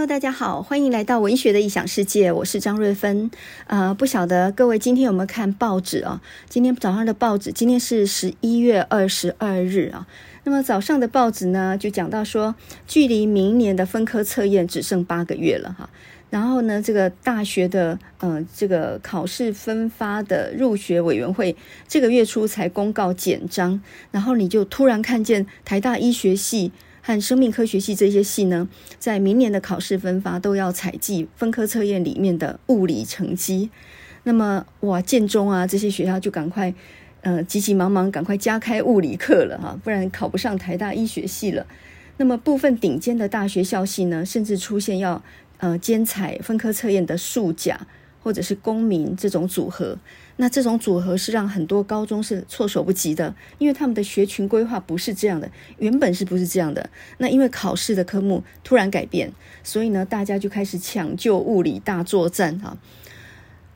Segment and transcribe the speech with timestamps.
[0.00, 3.30] Hello，大家好，欢迎来到文学的异想世界，我是张瑞芬。
[3.66, 6.22] 呃，不晓得各位今天有没有看报纸啊？
[6.48, 10.06] 今天早上的报纸，今天是十一月二十二日啊。
[10.44, 12.54] 那么早上的报纸呢，就讲到说，
[12.86, 15.90] 距离明年的分科测验只剩八个月了哈。
[16.30, 21.54] 然后呢，这个大学的呃，这个考试分发的入学委员会
[21.86, 23.78] 这个月初才公告简章，
[24.10, 26.72] 然后你就突然看见台大医学系。
[27.10, 28.68] 和生命科学系这些系呢，
[29.00, 33.68] 在明年的考试分发都要采计分科测验里面的物理成绩。
[34.22, 36.72] 那么，哇，建中啊这些学校就赶快，
[37.22, 41.66] 呃，急急忙忙赶快加开物理课了哈，不然考不上台大医学系了。
[42.18, 45.20] 那么，部分顶尖的大学校系呢，甚至出现要
[45.58, 47.84] 呃兼采分科测验的数甲
[48.22, 49.98] 或者是公民这种组合。
[50.42, 56.88] 那这种组合是让很多高中是措手不及的，因为他们的学群规划不是这样的，原本是不是这样的？
[57.18, 59.30] 那因为考试的科目突然改变，
[59.62, 62.78] 所以呢，大家就开始抢救物理大作战哈。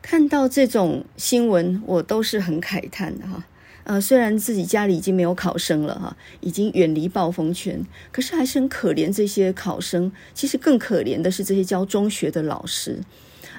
[0.01, 3.45] 看到这种新闻，我都是很慨叹的哈。
[3.85, 10.11] 呃，虽然自己家里已经没有考生了哈，已经远离暴风圈，可是还是很可怜这些考生。
[10.33, 13.01] 其实更可怜的是这些教中学的老师。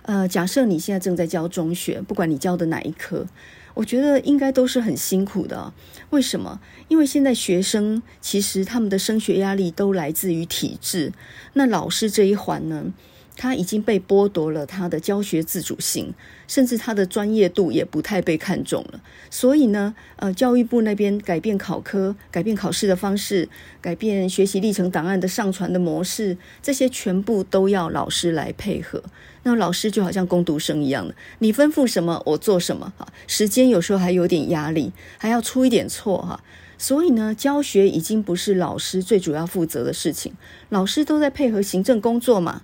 [0.05, 3.25] 呃，假设你现在正在教中学，不管你教的哪一科，
[3.73, 5.73] 我觉得应该都是很辛苦的。
[6.11, 6.59] 为什么？
[6.87, 11.11] 因为现在学生其实他们的升学压力都来自于体制，
[11.53, 12.93] 那老师这一环呢，
[13.35, 16.13] 他已经被剥夺了他的教学自主性，
[16.47, 19.01] 甚至他的专业度也不太被看重了。
[19.29, 23.49] 所以呢，呃，教育部那边改变考科、改变考试的方式、
[23.81, 29.03] 改变学习历程档案的上传的模式，这些全部都要老师来配合。
[29.43, 32.93] 那老师就好像工读生一样的，你吩咐什么，我做什么。
[32.97, 36.41] 哈，时间有时候还有点压力，还要出一点错哈。
[36.77, 40.33] 所以呢，教学已经不是老师最主要负责的事情，
[40.69, 42.63] 老师都在配合行政工作嘛。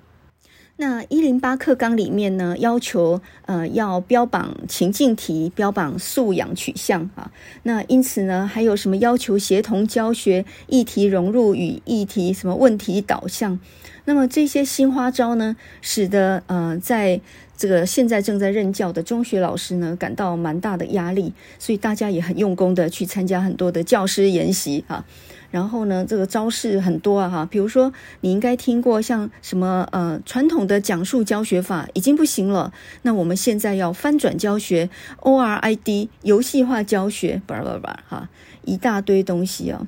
[0.82, 7.32] 那一零八课纲里面呢，要求呃要标榜情境题，标榜素养取向啊。
[7.62, 13.60] 那因此呢，还有什么要求协同教学、议题融入与议题什么问题导向？
[14.06, 17.22] 那么这些新花招呢，使得呃在
[17.56, 25.06] 这个现在正在任教的中学老师呢，感到蛮大的压力，所以大家也很用功的去参加很多的教师研习啊。
[25.52, 32.74] 然后呢，这个招式很多啊，哈，比如说你应该听过像什么呃，传统的讲述教学法已经不行了，
[33.04, 34.90] 那我们现在要翻转教学
[35.20, 38.30] ，ORID 游戏化教学，叭叭叭，哈，
[38.64, 39.86] 一大堆东西啊。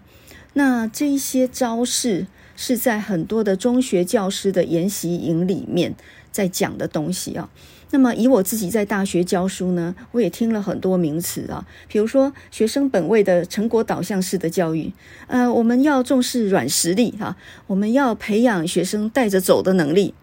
[0.53, 5.95] 那这一些招式是在很多的中学教师的研习营里面
[6.31, 7.49] 在讲的东西啊。
[7.93, 14.91] 那么以我自己在大学教书呢，我也听了很多名词啊，比如说学生本位的成果导向式的教育，
[15.27, 17.37] 呃，我们要重视软实力哈，
[17.67, 20.15] 我们要培养学生带着走的能力。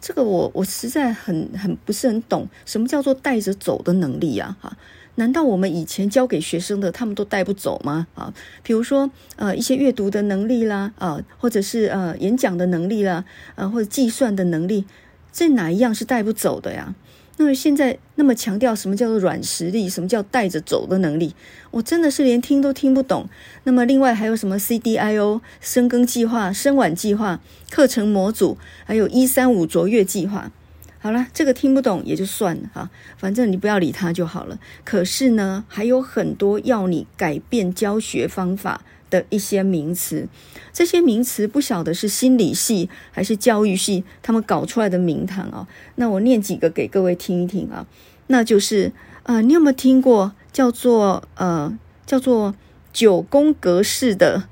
[0.00, 4.56] 这个我我实在很很不是很懂，什么叫做带着走的能力啊？
[4.58, 4.74] 哈，
[5.16, 8.06] 难道我们以前教给学生的他们都带不走吗？
[8.14, 8.32] 啊，
[8.62, 13.26] 比如说呃一些阅读的能力啦，啊，或者是呃演讲的能力啦，
[13.56, 14.86] 啊，或者计算的能力。
[15.34, 16.94] 这哪一样是带不走的呀？
[17.36, 21.34] 那么现在那么强调什么叫做软实力，什么叫带着走的能力，
[21.72, 23.28] 我真的是连听都听不懂。
[23.64, 30.52] 那么另外还有什么 CDIO 深耕计划、深晚计划、课程模组，还有一三五卓越计划。
[31.00, 34.60] 好了，这个听不懂也就算了哈，反正你不要理他就好了。
[34.84, 38.82] 可是呢，还有很多要你改变教学方法
[39.14, 40.26] 的一些名词，
[40.72, 45.68] 这些名词不晓得是心理系还是教育系他们搞出来的名堂啊。
[45.94, 47.86] 那我念几个给各位听一听啊。
[48.26, 48.90] 那就是
[49.22, 52.56] 呃，你有没有听过叫做呃叫做
[52.92, 54.48] 九宫格式的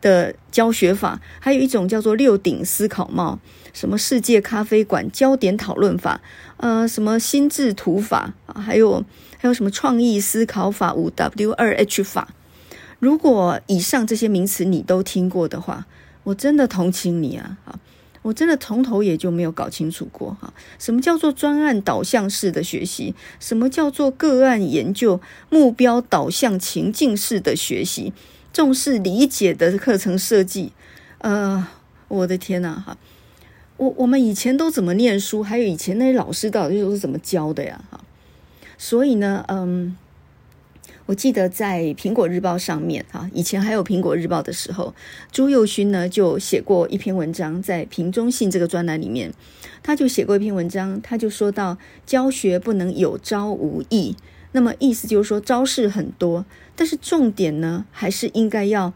[0.00, 1.20] 的教学法？
[1.40, 3.40] 还有一种叫做六顶思考帽，
[3.72, 6.20] 什么世界咖啡馆焦点讨论法，
[6.58, 9.04] 呃，什么心智图法，还有
[9.38, 12.28] 还有什么创意思考法五 W 二 H 法。
[13.04, 15.84] 如果以上这些名词你都听过的话，
[16.22, 17.58] 我真的同情你啊！
[17.66, 17.78] 哈，
[18.22, 23.14] 我真的从头也就没有搞清楚过哈，什么叫做专案导向式的学习？
[23.38, 25.20] 什么叫做个案研究、
[25.50, 28.14] 目标导向情境式的学习？
[28.54, 30.72] 重视理解的课程设计？
[31.18, 31.66] 呃，
[32.08, 32.96] 我的天呐，哈，
[33.76, 35.42] 我我们以前都怎么念书？
[35.42, 37.84] 还有以前那些老师到底都是怎么教的呀？
[37.90, 38.00] 哈，
[38.78, 39.94] 所以呢，嗯。
[41.06, 44.94] 我记得在《苹果日报》上面，啊，以前还有《苹果日报》的时候，
[45.30, 49.30] 朱宥勋呢就写过一篇文章，在《瓶中信》这个专栏里面，
[49.82, 54.16] 他就写过一篇文章，他就说到教学不能有招无意，
[54.52, 58.94] 那么意思就是说招式很多，但是重点呢还是应该要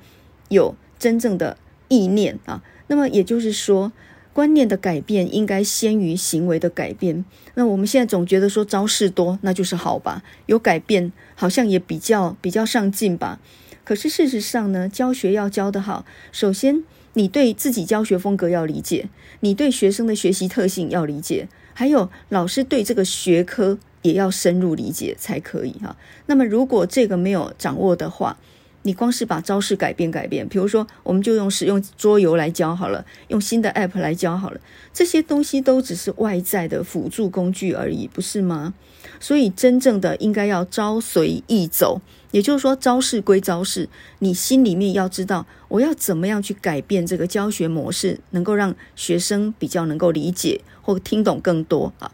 [0.48, 1.58] 有真正的
[1.88, 2.62] 意念啊。
[2.86, 3.92] 那么也就是说，
[4.38, 7.24] 观念的改变应该先于行为的改变。
[7.54, 10.22] 那我们现在总觉得说招式多，那就是好吧？
[10.46, 13.40] 有改变，好像也比较比较上进吧。
[13.82, 19.08] 可是事实上呢，教学要教得好，首先你对自己教学风格要理解，
[19.40, 25.96] 你对学生的学习特性要理解，还有老师对这个学科也要深入理解才可以哈。
[26.26, 28.38] 那么如果这个没有掌握的话，
[28.82, 34.60] 你光是把招式改变改变，比如说，我们就用使用桌游来教好了，用新的 app 来教好了，
[34.92, 38.74] 这些东西都只是外在的辅助工具而已，不是吗？
[39.20, 43.88] 所以真正的应该要招随意走，也就是说，招式归招式，
[44.20, 52.12] 你心里面要知道，我要怎么样去改变这个教学模式，能够让学生比较能够理解或听懂更多啊。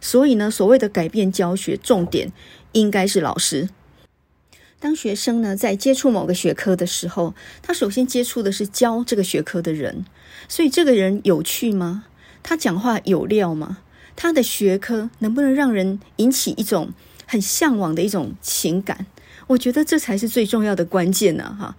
[0.00, 2.32] 所以呢，所谓的改变教学，重点
[2.72, 3.68] 应该是老师。
[4.78, 10.04] 当学生呢在接触某个学科的时候，他首先接触的是教这个学科的人，
[10.48, 12.04] 所以这个人有趣吗？
[12.42, 13.78] 他讲话有料吗？
[14.14, 16.92] 他的学科能不能让人引起一种
[17.26, 19.06] 很向往的一种情感？
[19.48, 21.76] 我觉得这才是最重要的关键呢，哈。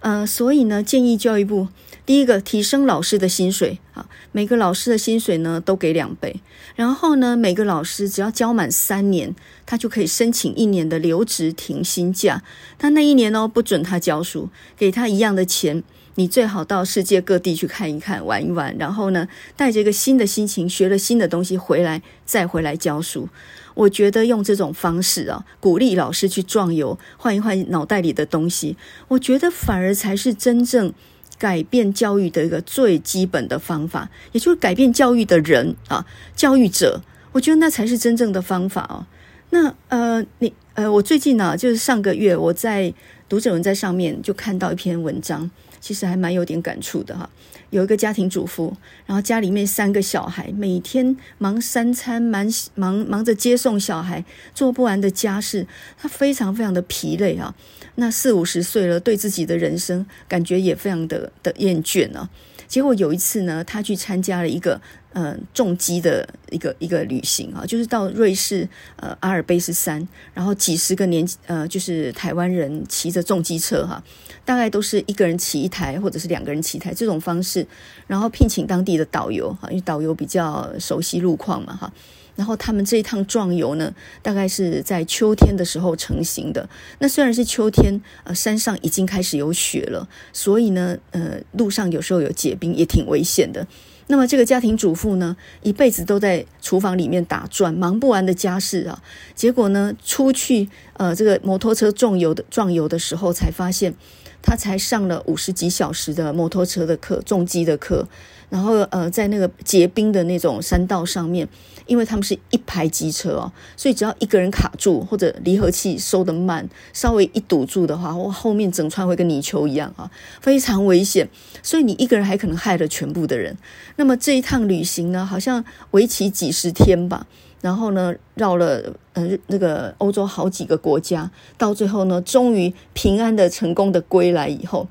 [0.00, 1.68] 呃，所以呢，建议教育部
[2.04, 6.40] 第一个提升老师的薪水啊，每个老师的薪水呢都给两倍，
[6.76, 9.34] 然后呢，每个老师只要教满三年，
[9.64, 12.42] 他就可以申请一年的留职停薪假。
[12.78, 15.82] 他那一年呢，不准他教书，给他一样的钱。
[16.16, 23.28] 你最好到世界各地去看一看，玩一玩，然后呢，带着一个新的心情，学了新的东西回来，再回来教书。
[23.74, 28.76] 我觉得用这种方式啊，鼓励老师去壮游，换一换脑袋里的东西，
[29.08, 30.92] 我觉得反而才是真正
[31.38, 37.02] 改变教育的一个最基本的方法，也就是改变教育的人啊，教育者，
[37.32, 39.04] 我觉得那才是真正的方法哦。
[39.50, 42.92] 那呃，你呃，我最近呢、就是上个月我在
[43.28, 45.50] 读者文在上面就看到一篇文章。
[45.80, 47.28] 其实还蛮有点感触的哈，
[47.70, 48.76] 有一个家庭主妇，
[49.06, 54.24] 然后家里面三个小孩，每天忙三餐，忙忙忙着接送小孩，
[54.54, 55.66] 做不完的家事，
[55.98, 57.54] 她非常非常的疲累啊。
[57.96, 62.28] 那四五十岁了，对自己的人生感觉也非常的的厌倦啊。
[62.68, 64.80] 结果有一次呢，她去参加了一个。
[65.18, 74.04] 嗯、呃，重机的一个一个旅行啊，就是到瑞士呃阿尔卑斯山，然后几十个年呃就是台湾人骑着重机车哈、
[74.46, 77.66] 大概都是一个人骑一台或者是两个人骑一台这种方式，
[78.06, 81.92] 然后聘请当地的导游、因为导游比较熟悉路况嘛哈、
[82.36, 86.68] 然后他们这一趟壮游呢，大概是在秋天的时候成行的。
[87.00, 93.66] 那虽然是秋天，呃山上已经开始有雪了，所以呢呃路上有时候有结冰，也挺危险的。
[94.08, 99.02] 那么这个家庭主妇呢，一辈子都在厨房里面打转，忙不完的家事啊。
[99.34, 103.92] 结果呢，出去呃这个摩托车壮游的壮游的时候，才发现
[104.42, 108.06] 他才上了五十几小时的摩托车的课，重机的课。
[108.48, 111.48] 然后呃，在那个结冰的那种山道上面，
[111.84, 120.08] 因为他们是一排机车哦，所以只要一个人卡住或者离合器收得慢，稍微一堵住的话，哇，后面整串会跟泥鳅一样啊，
[120.40, 121.28] 非常危险。
[121.60, 123.56] 所以你一个人还可能害了全部的人。
[123.96, 127.26] 那么这一趟旅行呢，好像为期几十天吧，
[127.66, 128.80] 然后呢，绕了
[129.14, 131.28] 呃那个欧洲好几个国家，
[131.58, 134.86] 到最后呢，终于平安的成功的归来以后。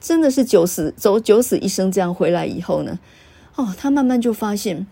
[0.00, 2.98] 真的是九死走九死一生这样回来以后呢，
[3.54, 4.88] 哦，他慢慢就发现，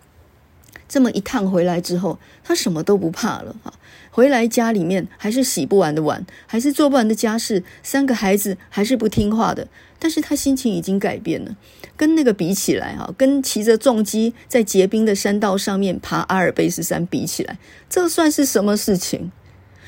[0.89, 3.73] 这么一趟回来之后，他什么都不怕了哈。
[4.15, 9.67] 回来家里面还是洗不完的碗，还是做不完的家事，三个孩子还是不听话的，
[9.99, 11.57] 但是他心情已经改变了。
[11.97, 17.59] 跟那个比起来哈，跟骑着重机在结冰的山道上面爬阿尔卑斯山比起来，
[17.91, 19.33] 这算是什么事情？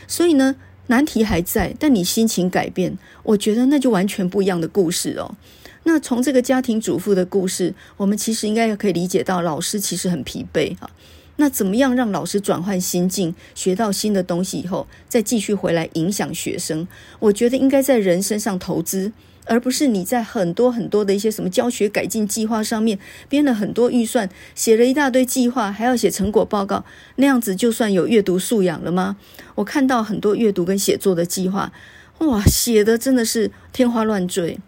[0.09, 0.56] 所以呢，
[0.88, 5.37] 难题还在，但你心情改变，我觉得那就完全不一样的故事哦。
[5.85, 10.90] 那从这个家庭主妇的故事，我们其实应该也可以理解到，老师其实很疲惫啊。
[11.37, 16.88] 那怎么样让老师转换心境，学到新的东西以后，再继续回来影响学生？
[17.19, 19.12] 我觉得应该在人身上投资。
[19.49, 29.16] 而不是你在很多很多的一些什么教学改进计划上面编了很多预算，写了一大堆计划，还要写成果报告，那样子就算有阅读素养了吗？
[29.55, 31.73] 我看到很多阅读跟写作的计划，
[32.19, 34.59] 哇，写的真的是天花乱坠。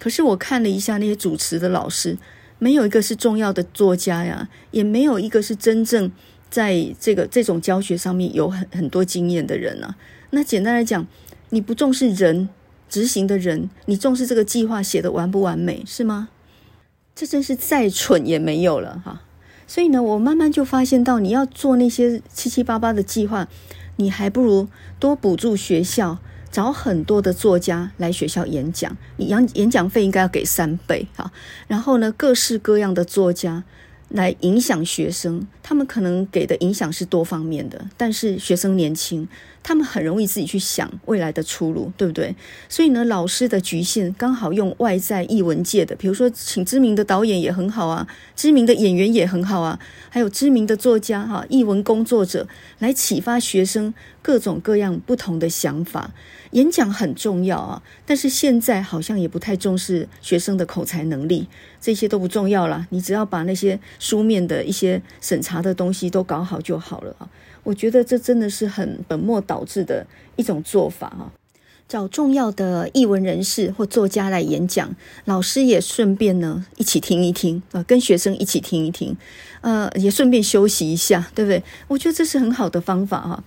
[0.00, 2.18] 可是我看了一下那些主持的老师，
[2.58, 6.10] 没有一个是重要的作家呀，也没有一个是真正
[6.48, 9.96] 在这个这种教学上面有很很多经验的人啊。
[10.30, 11.06] 那简单来讲，
[11.50, 12.48] 你不重视人。
[12.86, 16.28] 执行的人，你重视这个计划写得完不完美是吗？
[17.12, 19.22] 这真是再蠢也没有了哈。
[19.66, 23.48] 所以呢，我慢慢就发现到，你要做那些七七八八的计划，
[23.96, 24.68] 你还不如
[25.00, 26.18] 多补助学校，
[26.54, 28.96] 找很多的作家来学校演讲。
[29.16, 31.32] 你演演讲费应该要给三倍哈。
[31.66, 33.64] 然后呢，各式各样的作家。
[34.10, 39.26] 来影响学生，他们可能给的影响是多方面的，但是学生年轻。
[39.64, 42.36] 他们很容易自己去想未来的出路，对不对？
[42.68, 48.06] 所以呢，老师的局限刚好用外在艺文界的，比如说请知名的导演也很好啊，
[48.36, 49.80] 知名的演员也很好啊，
[50.10, 52.46] 还有知名的作家哈、艺文工作者
[52.78, 56.12] 来启发学生各种各样不同的想法。
[56.50, 61.48] 演讲很重要啊，但是现在好像也不太重视学生的口才能力，
[61.80, 62.86] 这些都不重要了。
[62.90, 67.26] 你只要把那些书面的一些审查的东西都搞好就好了啊。
[67.64, 70.06] 我觉得这真的是很本末倒置的
[70.36, 71.32] 一种做法哈，
[71.88, 74.94] 找重要的译文人士或作家来演讲，
[75.24, 79.16] 老师也顺便呢一起听一听啊，跟学生一起听一听，
[79.62, 81.62] 呃，也顺便休息一下，对不对？
[81.88, 83.42] 我觉得这是很好的方法哈。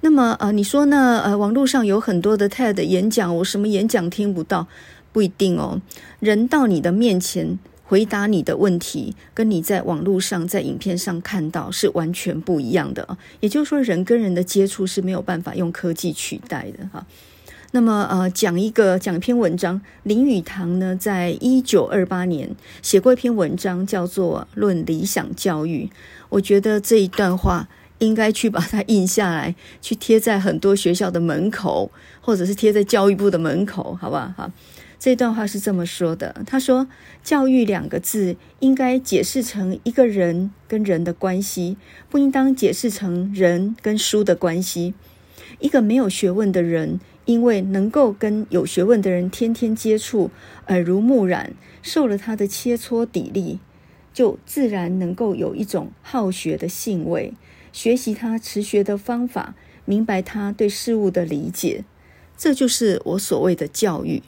[0.00, 1.22] 那么呃，你说呢？
[1.24, 4.66] 呃，网络上有很多的 TED 演讲，我什么演讲听不到？
[5.12, 5.80] 不一定哦，
[6.20, 7.58] 人到你的面前。
[7.92, 13.06] 回答你的问题，跟你在网络上、在影片上看到是完全不一样的。
[13.40, 17.04] 也就是说，人跟人的接触是没有办法用科技取代的哈。
[17.72, 22.48] 那么，呃，讲一个讲一篇文章，林语堂呢，在一九二八年
[22.80, 25.84] 写过一篇文章，叫做《论理想教育》。
[26.30, 27.68] 我觉得这一段话
[27.98, 31.90] 应该去把它印下来，去贴在很多学校的门口，
[32.22, 34.32] 或者是贴在教育部的门口，好不好？
[34.34, 34.50] 哈。
[35.02, 36.86] 这段话是这么说的：“他说，
[37.24, 41.76] 教育两个字应该解释成一个人跟人的关系，
[42.08, 44.94] 不应当解释成人跟书的关系。
[45.58, 50.30] 一个没有学问的人，因为能够跟有学问的人天天接触，
[50.68, 53.58] 耳濡目染，受了他的切磋砥砺，
[54.14, 57.34] 就自然能够有一种好学的兴味，
[57.72, 61.84] 学习他持学的方法，明白他对事物的理解。
[62.36, 64.22] 这就是我所谓的教育。”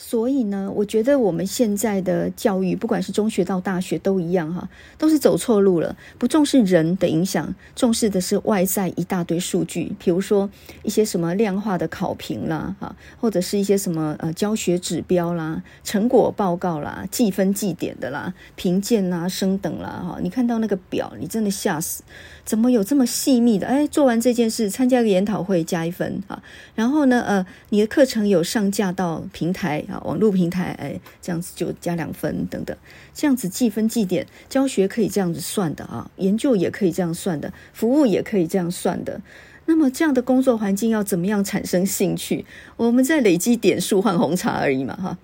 [0.00, 5.96] 所以呢，我觉得我们现在的教育，不管是中学到大学都一样哈，都是走错路了。
[6.18, 10.48] 不重视人的影响，重视的是外在一大堆数据，比如说
[10.84, 22.04] 一些什么量化的考评啦，哈，或者是一些什么呃教学指标啦、成果报告啦、计分计点的啦、评鉴啦、升等啦，哈，你看到那个表，你真的吓死。
[22.48, 23.66] 怎么有这么细密的？
[23.66, 26.42] 哎，做完这件事，参加个研讨会加一分啊。
[26.74, 32.74] 然后呢，呃，你的课程有上架到平台啊，网络平台，哎，这样子就加两分等等。
[33.12, 39.20] 这样子计分计点，教学可以这样子算的啊，研究也可以这样算的，服务也可以这样算的。
[39.66, 42.46] 那么这样的工作环境要怎么样产生兴趣？
[42.78, 45.18] 我们在累积点数换红茶而已嘛，哈。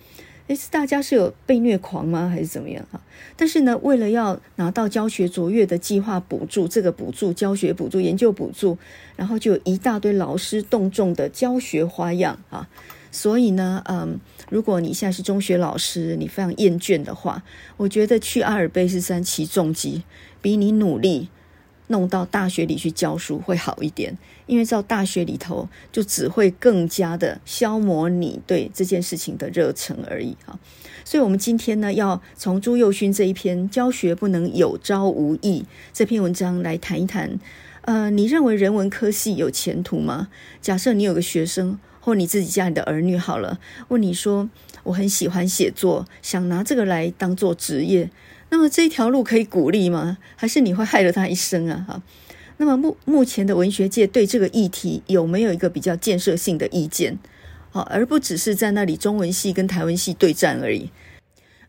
[0.48, 2.28] 诶，是大家是有被虐狂吗？
[2.28, 3.00] 还是怎么样哈？
[3.34, 8.76] 但是呢，为了要拿到教学卓越的计划补助，这个补助、教学补助、研究补助，
[9.16, 12.68] 然后就有一大堆老师动众的教学花样啊。
[13.10, 14.18] 所以呢，嗯，
[14.50, 17.42] 如果你现在是中学老师，你非常厌倦的话，
[17.78, 20.02] 我觉得去阿尔卑斯山骑重机，
[20.42, 21.28] 比你努力。
[21.88, 30.58] 弄到大学里去教书会好一点，因为到大学里头就只会更加的消磨你对这件事情的热忱而已哈。
[31.04, 35.62] 所以，我们今天呢，要从朱宥勋这一篇《教学不能有朝无夕》
[35.92, 37.38] 这篇文章来谈一谈。
[37.82, 40.28] 呃，你认为人文科系有前途吗？
[40.62, 44.48] 假设你有个学生或你自己家里的儿女好了，问你说
[44.84, 48.08] ：“我很喜欢写作，想拿这个来当做职业。”
[48.50, 50.18] 那么这一条路可以鼓励吗？
[50.36, 51.84] 还是你会害了他一生啊？
[51.88, 52.02] 哈，
[52.58, 57.18] 那么目目前的文学界对这个议题有没有一个比较建设性的意见？
[57.70, 60.90] 好，而不只是在那里中文系跟台文系对战而已。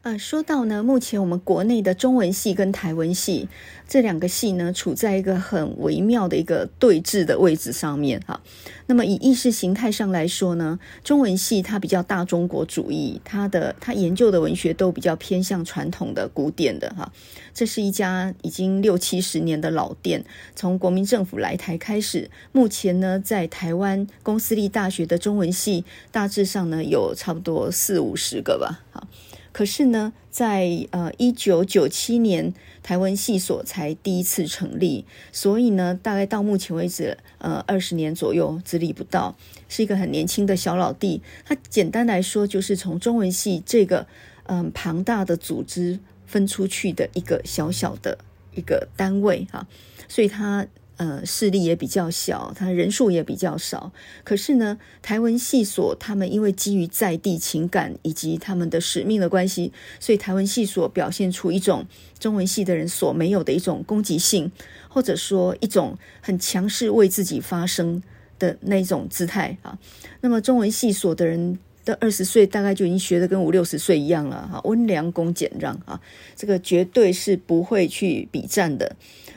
[0.05, 3.49] 呃，说到呢，目前我们国内的中文系跟台文系
[3.87, 8.39] 这两个系呢，处在一个很微妙的一个对峙的位置上面哈。
[8.85, 17.11] 那么以意识形态上来说呢，中文系它比较大中国主义，它的它研究的文学都比较偏向传统的古典的哈。
[17.55, 20.23] 这是一家已经六七十年的老店，
[20.55, 29.07] 从国民政府来台开始，目前呢在台湾公私立大学的中文系大致上呢有差不多四五十个吧，哈。
[29.55, 39.37] 可是呢，在呃一九九七年，台湾系所才第一次成立，所以呢，大概到目前为止，呃二十年左右资历不到，
[39.69, 41.21] 是一个很年轻的小老弟。
[41.45, 44.05] 他简单来说，就是从中文系这个
[44.47, 48.17] 嗯、呃、庞大的组织分出去的一个小小的
[48.55, 49.65] 一个单位哈，
[50.09, 50.67] 所以他。
[50.97, 53.91] 呃，势力也比较小，他人数也比较少。
[54.23, 61.85] 可是呢，台文系所他们因为基于在地情感以及他们的使命的关系，所以台文系所表现出一种
[62.17, 64.49] 中文系的人所没有的一种攻击性，
[64.87, 68.01] 或者说一种很强势为自己发声
[68.39, 69.77] 的那种姿态啊。
[70.21, 75.99] 那么中文系所的人的二十岁大概就已经学得跟五六十岁一样了哈，温良恭俭让啊，
[76.37, 78.95] 这个绝对是不会去比战的。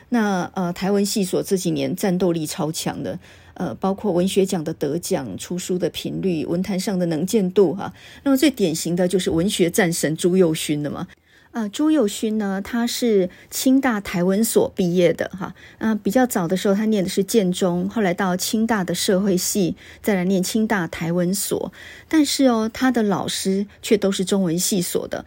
[0.09, 3.19] 那呃，台文系所这几年战斗力超强的，
[3.53, 7.93] 呃，包括文学奖的得奖、出书的频率、文坛上的能见度哈。
[8.23, 11.07] 那么最典型的就是文学战神朱佑勋的嘛。
[11.51, 15.55] 呃，朱佑勋呢，他是清大台文所毕业的哈。
[15.79, 21.73] 那、比较早的时候，他念的是建中，后来到清大的社会系，再来念清大台文所。
[22.07, 25.25] 但是哦，他的老师却都是中文系所的。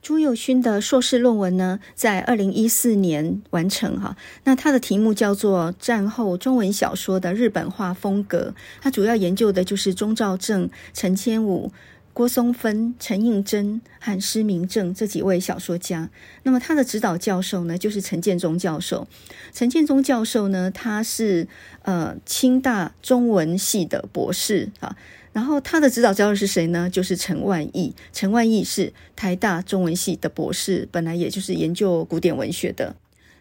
[0.00, 4.16] 朱宥勋的硕士论文呢，在二零一四年完成哈。
[4.44, 11.72] 那他的题目叫做《战后中文小说的日本化风格》，他主要研究的就是钟兆政、陈千武。
[12.14, 16.10] 郭松芬、陈映真和施明正这几位小说家，
[16.42, 19.06] 那么他的指导教授呢，就是陈建中教授。
[19.52, 21.46] 陈建中教授呢，他是
[21.82, 24.96] 呃清大中文系的博士啊，
[25.38, 26.90] 然后他的指导教授是谁呢？
[26.90, 27.94] 就是陈万亿。
[28.12, 32.96] 陈万亿是台大中文系的博士，本来也就是研究古典文学的。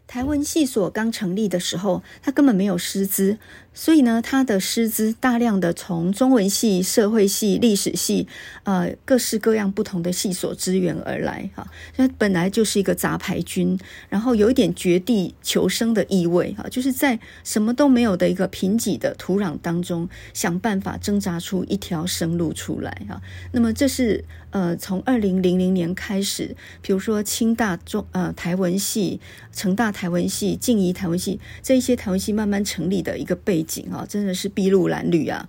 [0.05, 3.39] 台文系所刚成立的时候，他根本没有师资。
[3.77, 8.27] 所以呢，他的师资大量的从中文系、社会系、历史系，
[8.63, 11.67] 呃，各式各样不同的系所支援而来，哈，
[11.97, 13.77] 那本来就是一个杂牌军，
[14.09, 23.21] 然后有一点绝地求生的意味，哈，就是在什么都没有的一个贫瘠的土壤当中，想办法挣扎出一条生路出来，哈。
[23.51, 29.19] 那么这是呃，从二零零零年开始，比如说清大中呃台文系、
[29.53, 33.91] 成大台文系、静宜台文系这一些台文系慢慢成立的一个背景。
[33.91, 35.47] 啊，真的是筚路蓝缕啊。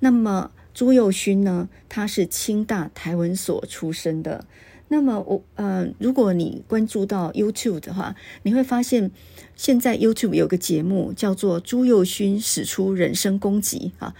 [0.00, 4.44] 那么朱右勋呢，他是清大台文所出身的。
[4.88, 9.10] 那么我呃，如果你关注到 YouTube 的话，你会发现
[9.56, 14.14] 现在 YouTube 有个节目叫做《朱右勋使出人身攻击》啊。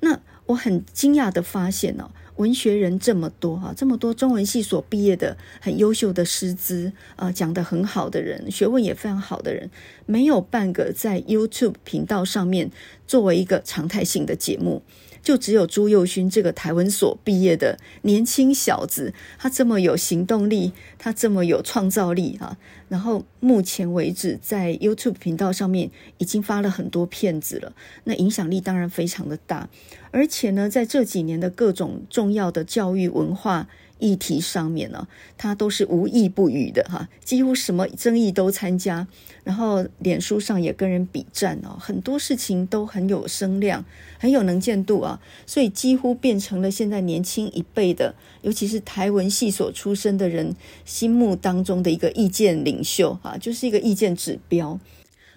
[0.00, 2.10] 那我很惊讶的发现哦。
[2.36, 9.70] 文学人这么多哈，这么多中文系所毕业的很优秀的师资啊，讲得很好的人，学问也非常好的人，
[10.06, 12.70] 没有半个在 YouTube 频道上面
[13.06, 14.82] 作为一个常态性的节目。
[15.22, 22.56] 就只有朱宥勋这个台文所毕业的年轻小子，他这么有行动力，他这么有创造力啊！
[22.88, 27.72] 然后目前为止，在 YouTube 频道上面已经发了很多片子了，
[28.04, 29.68] 那影响力当然非常的大。
[30.10, 33.68] 而且呢，在这几年的各种重要的教育文化
[33.98, 39.06] 议题上面呢，他都是无意不语的哈，几乎什么争议都参加，
[39.44, 43.84] 然后脸书上也跟人比战哦，很多事情都很有声量，
[44.18, 54.78] 很有能见度啊，所以几乎变成了现在年轻一辈的，尤其是台文系所出身的人心目当中的一个意见领领袖啊，就是一个意见指标。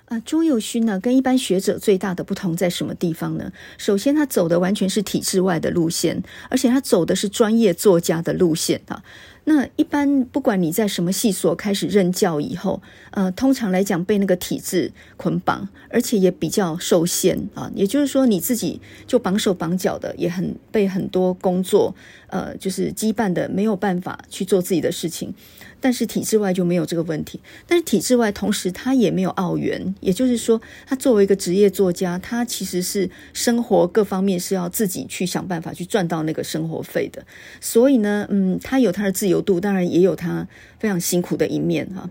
[0.05, 3.53] 啊，朱佑勋呢，跟一般学者最大的不同在什么地方呢？
[3.77, 9.03] 首先，他走的完全是体制外的路线，而且他走的是专业作家的路线啊。
[9.43, 17.71] 那一般不管你在什么系所开始任教以后，呃，通常来讲被那个体制捆绑，而且也比较受限啊。
[17.75, 21.93] 也就是说，你自己就绑手绑脚的，也很被很多工作
[22.27, 25.33] 呃，就是羁绊的，没有办法去做自己的事情。
[25.81, 37.25] 但是体制外就没有这个问题，但是体制外同时他也没有澳元，也就是说，他作为一个职业作家，他其实是生活各方面是要自己去想办法去赚到那个生活费的，
[37.61, 40.47] 所以呢，嗯，他有他的自由度，当然也有他
[40.79, 42.09] 非常辛苦的一面哈。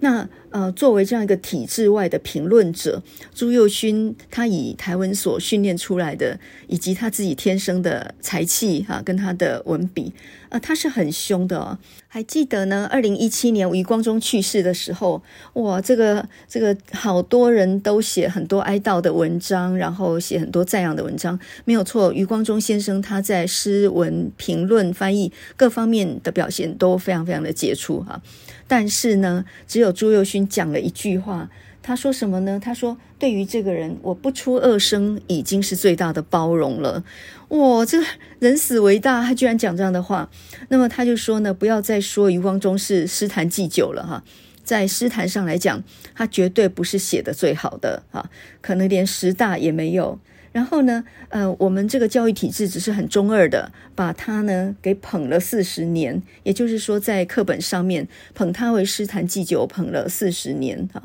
[0.00, 3.02] 那呃，作为这样一个体制外的评论者，
[3.34, 6.38] 朱佑勋他以台文所训练出来的，
[6.68, 10.12] 以及他自己天生的才气哈，跟他的文笔，
[10.50, 11.76] 呃，他是很凶的哦。
[12.06, 15.20] 还记得呢，二零一七年余光中去世的时候，
[15.54, 22.12] 哇，这个这个好多人都写很多哀悼的文章，然后写很多赞扬的文章，没有错。
[22.12, 28.22] 余光中先生他在诗文评论、翻译各方面的表现都非常非常的杰出哈。
[28.66, 31.50] 但是呢，只有朱佑勋讲了一句话，
[31.82, 32.60] 他说什么呢？
[32.62, 37.04] 他说：“对于这个人，我不出恶声已经是最大的包容了。”
[37.48, 38.06] 哇，这个
[38.38, 40.30] 人死为大，他居然讲这样的话。
[40.68, 44.24] 那么他就说呢，不要再说余光中是诗坛祭酒了哈，
[44.62, 45.82] 在诗坛上来讲，
[46.14, 48.30] 他绝对不是写的最好的哈，
[48.60, 50.18] 可能连十大也没有。
[50.54, 61.02] 然后呢，呃，我们这个教育体制只是很中二的，把他呢给捧了四十年，也就是说，在课本上面捧他为诗坛祭酒，捧了四十年哈。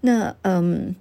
[0.00, 0.96] 那嗯，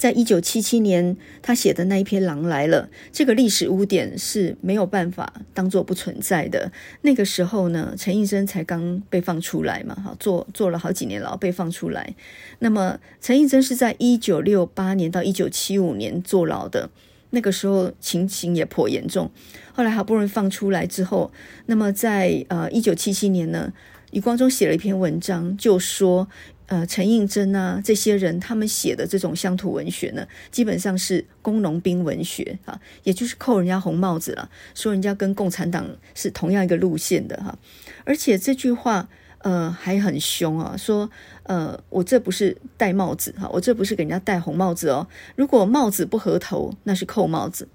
[0.00, 6.72] 在一九七七年他写的那一篇《狼来了》，这个历史污点是没有办法当做不存在的。
[7.02, 12.14] 那个时候呢，陈映真才刚被放出来嘛，哈，坐坐了好几年牢被放出来。
[12.60, 16.88] 那么陈映真是在一九六八年到一九七五年坐牢的。
[17.32, 19.30] 那个时候情形也颇严重。
[19.74, 21.30] 后来好不容易放出来之后，
[21.66, 23.70] 那么在呃一九七七年呢，
[24.12, 26.26] 余光中写了一篇文章，就说。
[26.70, 37.58] 呃，陈映真啊，这些人他们写的这种乡土文学呢，基本上是工农兵文学啊，也就是扣人家红帽子了，说人家跟共产党是同样一个路线的哈。
[38.04, 41.10] 而且这句话呃还很凶啊，说
[41.42, 45.08] 呃我这不是戴帽子哈，我这不是给人家戴红帽子哦。
[45.34, 47.66] 如果帽子不合头，那是扣帽子；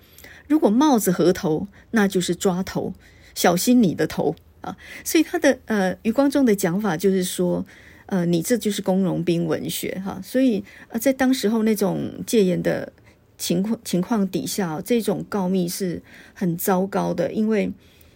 [0.48, 2.94] 如果帽子合头，那就是抓头，
[3.34, 4.78] 小心你的头啊。
[5.04, 7.66] 所以他的呃余光中的讲法就是说。
[8.08, 12.92] 呃，你这就是工农兵文学哈，所以呃，在当时候那种戒严的
[13.38, 16.02] 情况情况底下，这种告密是
[16.34, 17.72] 很糟糕的，因为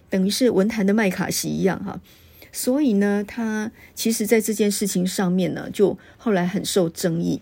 [0.09, 1.99] 等于是文坛的麦卡锡一样哈。
[2.51, 7.39] 所以呢，他其实在这件事情上面呢，就后来很受争议。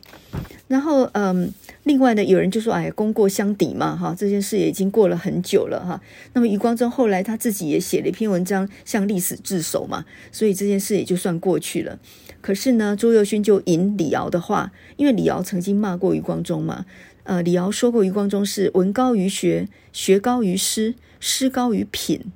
[0.67, 1.49] 然后，嗯，
[1.83, 6.01] 另外呢，有人就说：“哎，功过相抵嘛，哈，这件事也已经过了很久了，哈。”
[6.35, 11.97] 那么，余光中后来他自己也写了一篇文章，向历史自首嘛，所以这件事也就算过去了。
[12.41, 16.85] 可是呢，朱宥勋就引李敖的话，因为李敖曾经骂过余光中嘛，
[17.23, 22.31] 呃，李敖说过余光中是文高于学，学高于诗，诗高于品。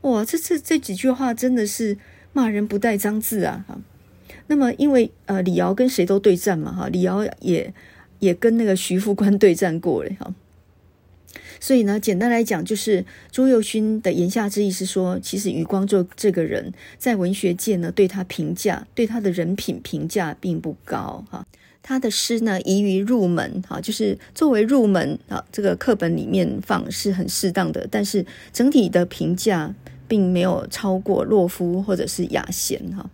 [0.00, 1.98] 哇，这这这几句话真的是
[2.32, 3.64] 骂人不带脏字啊！
[3.68, 3.78] 哈，
[4.46, 7.72] 那么因为呃，李敖跟谁都对战嘛，哈，李敖也
[8.20, 10.34] 也跟那个徐副官对战过了，哈。
[11.60, 21.46] 所以呢，简单来讲，就是朱宥勋的言下之意是说，其实余光中这个人在文学界呢，对他评价，对他的人品评价并不高，哈。
[21.80, 29.74] 他的诗呢，宜于入门，哈，就是作为入门啊，这个课本里面放是很适当的，但是整体的评价
[30.06, 33.08] 并没有超过洛夫或者是雅贤，哈。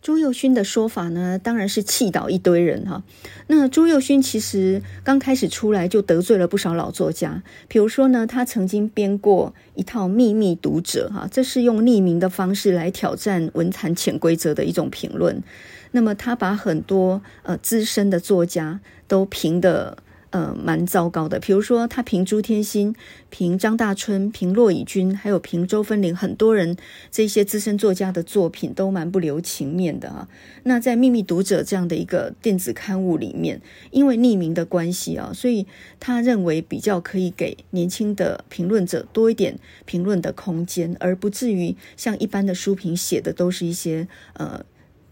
[0.00, 3.02] 朱宥勋的说法呢，当然是气倒一堆人哈。
[3.48, 15.42] 那朱宥勋其实刚开始出来就得罪了不少老作家，比如说呢，他曾经编过一套《秘密读者》哈，这是用匿名的方式来挑战文坛潜规则的一种评论。
[15.90, 19.98] 那么他把很多呃资深的作家都评的。
[20.30, 21.38] 呃，蛮糟糕的。
[21.40, 22.94] 比如说，他评朱天心、
[23.30, 26.76] 评张大春、评骆以军，还有评周分灵，很多人
[27.10, 30.28] 这些资深作家的作品都蛮不留情面的啊。
[30.64, 33.60] 那在《秘密读者》这样的一个电子刊物里面，
[33.90, 35.66] 因为匿名的关系啊，所以
[35.98, 44.64] 他认为比较可以给年轻的评论者多一点评论的空间，而不至于像一般的书评写的都是一些呃。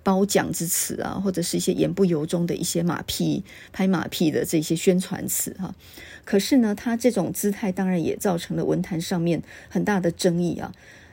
[0.07, 3.43] 褒奖之词啊，或者是一些言不由衷的一些马屁、
[3.73, 5.75] 拍马屁的这些宣传词哈。
[6.25, 10.73] 可是呢，他这种姿态当然也造成了文坛上面很大的争议啊。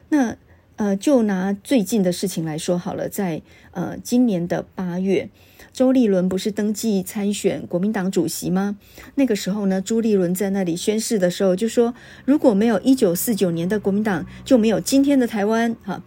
[0.09, 0.37] 那
[0.75, 5.27] 呃，就拿最近的事情来说好了，在呃今年的八月，
[5.71, 8.77] 周立伦不是登记参选国民党主席吗？
[9.15, 16.03] 那个时候呢，朱立伦在那里宣誓的时候就说：“如果没有一九四九年的国民党，就没有今天的台湾。”哈。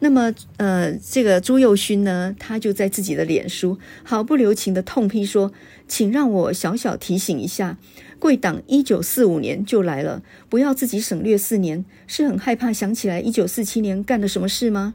[0.00, 5.52] 那么，呃，这个朱宥勋呢，他就在自己的脸书毫不留情的痛批说
[5.88, 7.76] ：“请让我小小提醒一下，
[8.20, 14.94] 贵党一九四五年就来了，不要自己省略四年，是很害怕想起来一九四七年干了什么事吗？”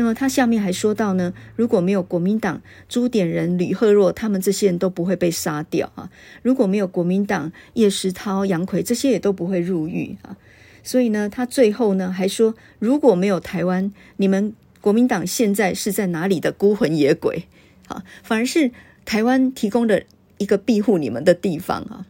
[0.00, 6.08] 那么他下面还说到呢，如果没有国民党，朱点人、吕赫若他们这些人都不会被杀掉啊；
[6.42, 10.36] 如果没有国民党，叶石涛、杨奎这些也都不会入狱啊。
[10.82, 17.44] 所以呢，他最后呢还说，如果没有台湾，你们国民党现在是在哪里的孤魂野鬼？
[17.88, 18.70] 啊，反而是
[19.04, 20.04] 台湾提供的
[20.38, 22.06] 一个庇护你们的地方啊。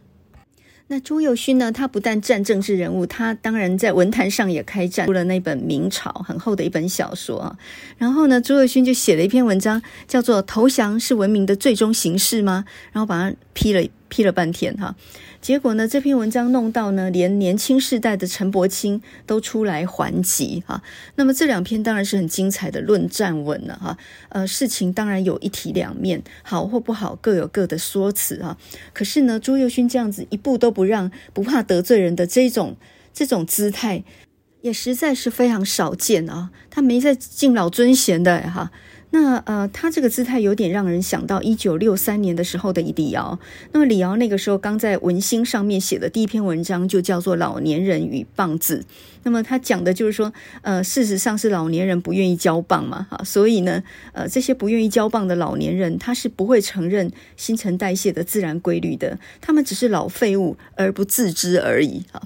[0.91, 1.71] 那朱宥勋呢？
[1.71, 7.55] 他不但战政治人物，他当然在文坛上也开战，出了那本《明朝》很厚的一本小说啊。
[7.99, 12.65] 然后呢，朱宥勋就写了一篇文章，叫做《投降是文明的最终形式吗》？
[12.91, 14.95] 然后把它批了批了半天哈。
[15.41, 20.83] 结果呢，这篇文章弄到呢，连年轻世代的陈柏青都出来还击哈。
[21.15, 23.97] 那么这两篇当然是很精彩的论战文了哈。
[24.27, 28.57] 呃，事情当然有一体两面，好或不好各有各的说辞哈。
[28.91, 32.75] 可是呢，朱宥勋这样子一步都不让，不怕得罪人的这种
[33.13, 34.03] 这种姿态，
[34.59, 36.49] 也实在是非常少见啊。
[36.69, 38.71] 他没在敬老尊贤的哈。
[39.11, 43.39] 那呃，他这个姿态有点让人想到一九六三年的时候的李敖。
[43.71, 48.85] 那么李敖那个时候刚在文心上面写的第一篇文章就叫做《老年人与棒子》。
[49.23, 62.21] 那么他讲的就是说，呃，事实上是老年人不愿意交棒嘛，哈，所以呢，呃，这些不愿意交棒的老年人，他是不会承认新陈代谢的自然规律的，他们只是老废物而不自知而已，哈。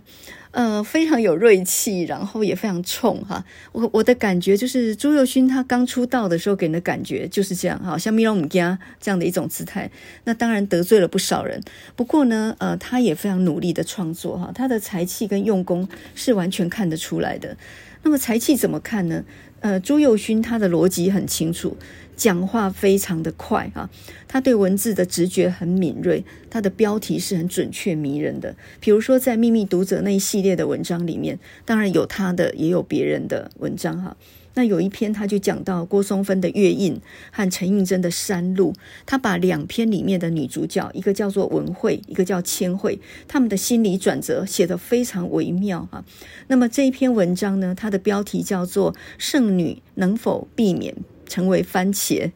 [0.53, 3.43] 呃，非常有锐气，然后也非常冲哈。
[3.71, 9.89] 我我的感觉就是朱佑勋他刚出道的时候给人的感觉就是这样哈，像米龙姆加这样的一种姿态。
[10.25, 11.59] 那当然得罪了不少人，
[11.95, 17.57] 不过呢，呃，他也非常努力的创作哈，他的才气跟用功是完全看得出来的。
[18.03, 19.23] 那么才气怎么看呢？
[19.63, 21.77] 呃，朱右勋他的逻辑很清楚。
[22.15, 23.89] 讲话非常的快啊，
[24.27, 28.55] 他对文字的直觉很敏锐，他的标题是很准确迷人的。
[28.79, 34.15] 比如说在《秘密读者》那一系列的文章里面，当然有他的，也有别人的文章哈。
[34.55, 36.99] 那有一篇他就讲到郭松芬的月印
[37.31, 38.73] 和陈映真的山路，
[39.05, 46.03] 他把两篇里面的女主角，一个叫做文慧，一个叫千惠，他们的心理转折写得非常微妙哈。
[46.47, 50.93] 那么这一篇文章呢，它的标题叫做《圣女能否避免》。
[51.25, 52.31] 成为番茄，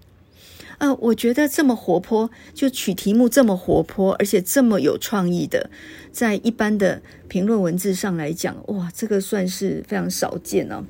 [0.80, 5.70] 呃，我觉得这么活泼，就取题目这么活泼，而且这么有创意的，
[6.12, 10.84] 在一般的评论文字上来讲，哇，这个算是非常少见哦。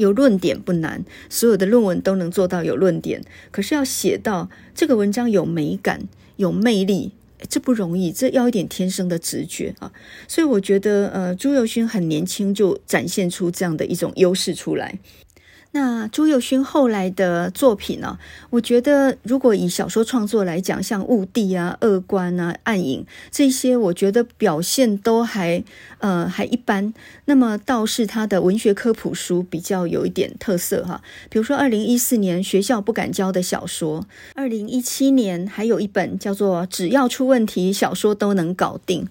[0.00, 7.12] 有论点不难，所有的论文都能做到有论点，可是要写到这个文章有美感、有魅力，
[7.48, 9.92] 这不容易，这要一点天生的直觉啊。
[10.26, 14.98] 所以我觉得，呃，朱佑勋很年轻就展现出这样的一种优势出来。
[15.72, 18.18] 那朱宥勋后来的作品呢、
[18.50, 25.62] 我觉得如果以小说创作来讲，像《雾地》啊、《恶官》啊、《暗影》这些，我觉得表现都还
[25.98, 26.92] 呃还一般。
[27.26, 34.04] 那么倒是他的文学科普书比较有一点特色哈，比如说二零一四年学校不敢教的小说，
[34.34, 39.04] 二零一七年还有一本叫做《只要出问题，小说都能搞定》。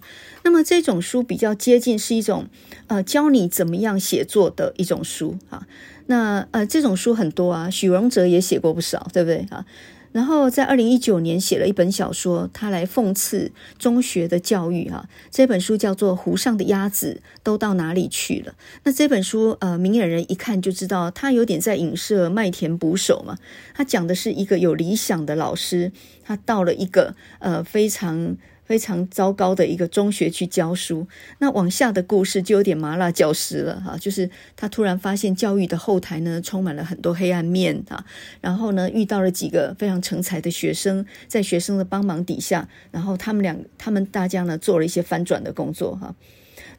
[0.43, 2.47] 那么这种书比较接近是一种
[2.87, 5.65] 呃教你怎么样写作的一种书啊。
[6.11, 9.63] 那呃，这种书很多啊，许荣哲也写过不少，对不对啊？
[10.11, 15.07] 然后在二零一九年写了一本小说，他来讽刺中学的教育哈。
[15.29, 18.51] 这本书叫做《湖上的鸭子都到哪里去了》。
[18.85, 23.37] 那这本书呃，明眼人一看就知道，他有点在影射麦田捕手嘛。
[23.75, 25.91] 他讲的是一个有理想的老师，
[26.23, 28.35] 他到了一个呃非常。
[28.69, 31.07] 非常糟糕的一个中学去教书，
[31.39, 38.05] 那往下的故事就有点麻辣教师了哈，就是他突然发现教育的后台呢充满了很多黑暗面啊，
[38.41, 46.13] 然后呢遇到了几个非常成才的学生，在学生的帮忙底下，然后他们两他们大家呢做了一些翻转的工作哈。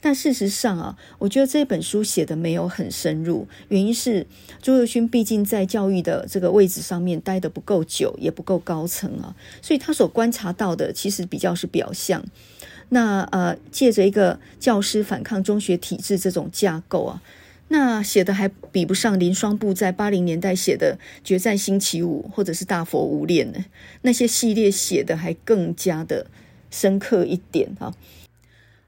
[0.00, 4.26] 但事实上啊，我觉得这本书写的没有很深入，原因是
[4.62, 12.24] 朱宥勋毕竟在教育的这个位置上面待得不够久，也不够高层啊，所以他所观察到的其实比较是表象。
[12.88, 17.22] 那呃，借着一个教师反抗中学体制这种架构啊，
[17.68, 23.64] 那写的还比不上林双布在八零年代写的《决战星期五》或者是《大佛无恋》呢，
[24.02, 26.26] 那些系列写的还更加的
[26.70, 27.94] 深刻一点啊。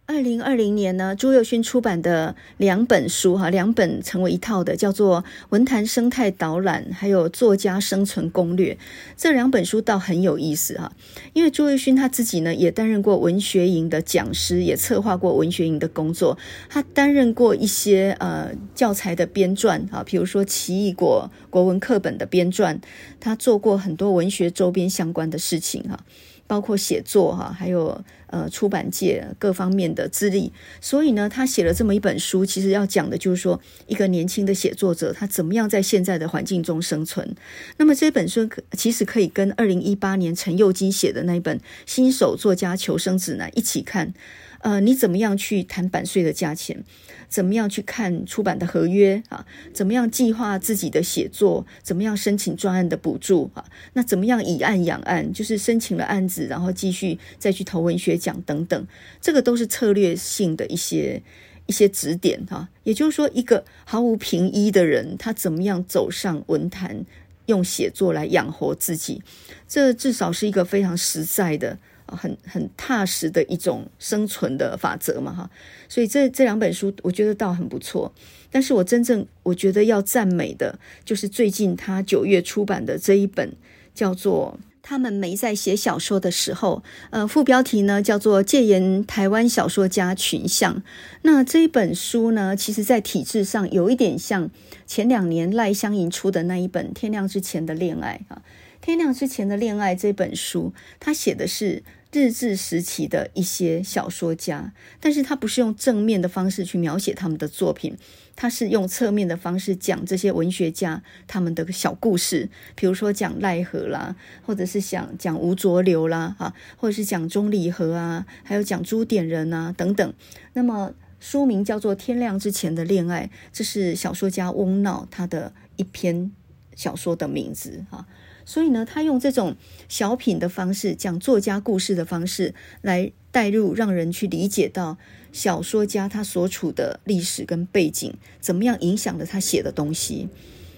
[0.05, 8.75] 二零二零年呢，朱宥勋出版的两本书哈，两本成为一套的，叫做《文坛生态导览》，还有《作家生存攻略》。
[9.17, 10.93] 这两本书倒很有意思哈，
[11.33, 16.37] 因为朱宥勋他自己呢，也担任过文学营的讲师，也策划过文学营的工作。
[16.69, 22.77] 他担任过一些呃教材的编撰啊，比如说奇异果国文课本的编撰，
[23.21, 26.05] 他做过很多文学周边相关的事情哈。
[26.47, 37.35] 包括写作哈，还有呃出版界各方面的资历，所以呢，他写了这么一本书，其实要讲的就是说，一个年轻的写作者他怎么样在现在的环境中生存。
[37.79, 44.13] 那么这本书其实可以跟二零一八年陈又基写的那一本《新手作家求生指南》一起看。
[44.63, 46.83] 呃，你怎么样去谈版税的价钱？
[47.29, 49.45] 怎么样去看出版的合约啊？
[49.73, 51.67] 怎么样计划自己的写作？
[51.83, 53.65] 怎么样申请专案的补助啊？
[53.95, 55.33] 那怎么样以案养案？
[55.33, 58.87] 就是申请了案子，然后继续再去投文学奖等等，
[59.21, 61.23] 这个都是策略性的一些
[61.67, 62.69] 一些指点哈。
[62.85, 67.05] 也就是说，一个毫无凭依的人，他怎么样走上文坛，
[67.47, 69.23] 用写作来养活自己？
[69.67, 71.79] 这至少是一个非常实在的。
[72.15, 75.51] 很很踏实的一种生存的法则嘛，哈，
[75.89, 78.13] 所以这这两本书我觉得倒很不错。
[78.55, 83.55] 但是我真正我觉得要赞美的，就是最近他九月出版的这一本，
[83.95, 90.77] 叫做《他们没在写小说的时候》，呃，副标题呢叫做《戒严台湾小说家群像》。
[91.23, 94.51] 那这一本书呢，其实在体制上有一点像
[94.87, 98.43] 前两年赖香吟出的那一本《天亮之前的恋爱》啊，
[98.85, 101.83] 《天亮之前的恋爱》这本书，他写的是。
[102.13, 107.97] 日治时期的一些小说家，但是他不是用正面的方式去描写他们的作品，
[108.37, 120.15] 他是用侧面的方式讲这些文学家他们的小故事，比如说讲奈何啦，或者是讲讲吴浊流啦，啊，或者是讲钟理和啊，还有讲朱点人啊等等。
[120.53, 126.31] 那么书名叫做《天亮之前的恋爱》，这是小说家翁闹他的一篇
[126.77, 128.07] 小说的名字啊。
[128.45, 129.57] 所以呢，他用这种
[129.89, 134.99] 小品的方式，讲作家故事的方式来带入，让人去理解到
[135.33, 140.29] 小说家他所处的历史跟背景，怎么样影响了他写的东西。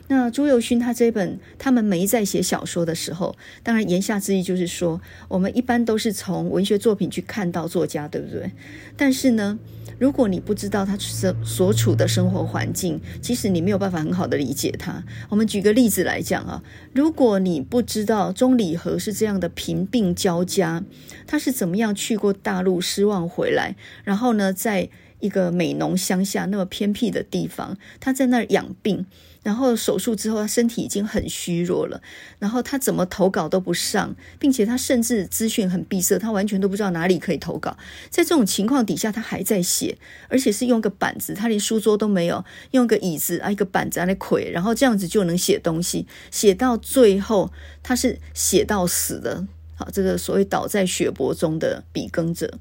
[0.06, 8.52] 那朱宥勋他这本，他们没在写小说的时候，当然言下之意就是说，我们一般都是从文学作品去看到作家，对不对？
[8.98, 9.58] 但是呢，
[9.98, 15.04] 如果你不知道他所所处的生活环境，其实你没有办法很好的理解他。
[15.28, 20.84] 我们举个例子来讲啊，如果你不知道钟理和是这样的贫病交加，
[21.26, 24.88] 他是怎么样去过大陆失望回来，然后呢，在
[25.20, 29.06] 一个美浓乡下那么偏僻的地方，他在那儿养病。
[29.44, 32.02] 然后手术之后，他身体已经很虚弱了。
[32.40, 37.76] 然后他怎么投稿都不上，并且他甚至资讯很闭塞，他完全都不知道哪里可以投稿。
[38.10, 39.96] 在这种情况底下，他还在写，
[40.28, 46.08] 而且是用个板子，他连书桌都没有，用个椅子啊，一个板子来窥，然后这样子就能写东西。
[46.30, 47.52] 写到最后，
[47.82, 49.46] 他是写到死的。
[49.76, 52.58] 好，这个所谓倒在血泊中的笔耕者，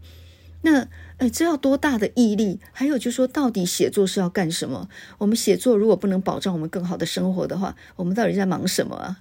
[0.62, 0.88] 那。
[1.18, 2.60] 哎，这要多大的毅力？
[2.72, 4.90] 还有就是说，到底写作是要干什么？
[5.20, 9.20] 我们写作如果不能保障我们更好的生活的话，我们到底在忙什么啊？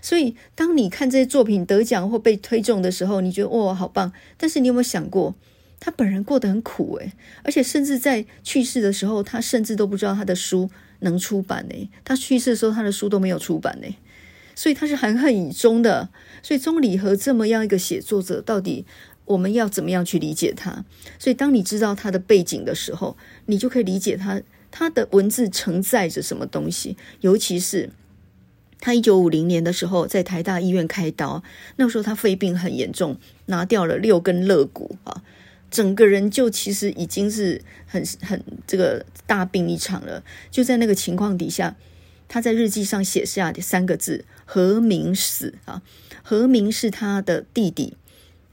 [0.00, 4.12] 所以，当你看这些作品得奖或被推中的时候，你觉得哇，好棒！
[4.36, 5.34] 但是你有没有想过，
[5.80, 7.12] 他本人过得很苦诶，
[7.42, 11.90] 而且甚至在去世的时候，他甚至都不知道他的书能出版呢。
[12.04, 13.96] 他去世的时候，他的书都没有出版呢。
[14.54, 16.08] 所以他是含恨以终的。
[16.42, 18.86] 所以钟理和这么样一个写作者，到底？
[19.26, 20.84] 我们要怎么样去理解他？
[21.18, 26.96] 所以，当你知道他的背景的时候，你就可以理解他他的文字承载着什么东西。
[27.20, 27.90] 尤其是
[28.80, 31.42] 他一九五零年的时候在台大医院开刀，
[31.76, 35.22] 那时候他肺病很严重，拿掉了六根肋骨啊，
[35.70, 40.22] 整个人就其实已经是很很这个大病一场了。
[40.50, 41.74] 就在那个情况底下，
[42.28, 45.82] 他在日记上写下三个字：何明死啊。
[46.22, 47.96] 何明是他的弟弟。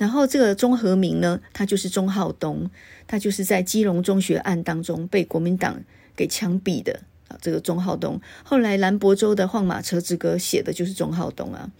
[0.03, 2.69] 然后这个钟和明呢，他就是钟浩东，
[3.07, 5.81] 他就是在基隆中学案当中被国民党
[6.13, 7.37] 给枪毙的啊。
[7.41, 11.71] 这个钟浩东，后来兰博州的《晃马车之歌》写的就是钟浩东啊。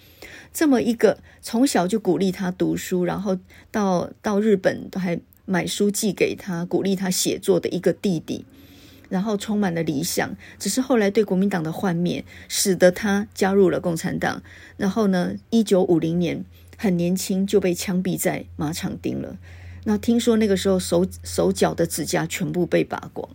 [0.53, 3.38] 这么一个从小就鼓励他读书，然后
[3.69, 8.45] 到到日本都还买书寄给他，鼓励他写作的一个弟弟，
[9.09, 14.41] 然后充满了理想，只是后来对国民党的幻灭，使得他加入了共产党。
[14.77, 16.45] 然后呢，一九五零年。
[16.77, 19.38] 很年轻就被枪毙在马场町了。
[19.86, 23.29] 那听说那个时候手手脚的指甲全部被拔光，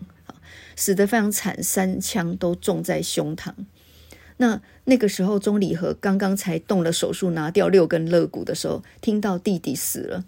[0.75, 3.53] 死得非常惨，三枪都中在胸膛。
[4.39, 10.25] 那那个时候钟理和刚刚才动了手术拿掉六根肋骨的时候，听到弟弟死了，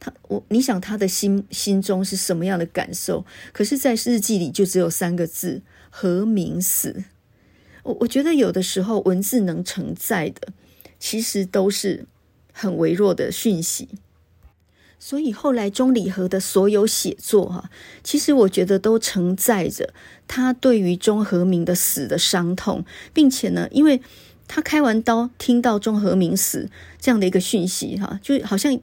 [0.00, 3.26] 他我你想他的心心中是什么样的感受？
[3.52, 5.60] 可是，在日记里就只有三个字：
[5.90, 7.04] 和明死。
[7.82, 10.52] 我我觉得有的时候文字能承载的，
[10.98, 12.06] 其实都是。
[12.58, 13.86] 很微弱的讯息，
[14.98, 17.70] 所以后来钟理和的所有写作哈，
[18.02, 19.92] 其实我觉得都承载着
[20.26, 24.00] 他对于钟和明的死的伤痛，并且呢，因为
[24.48, 28.80] 他开完刀听到钟和明死这样的一个讯息哈，就好像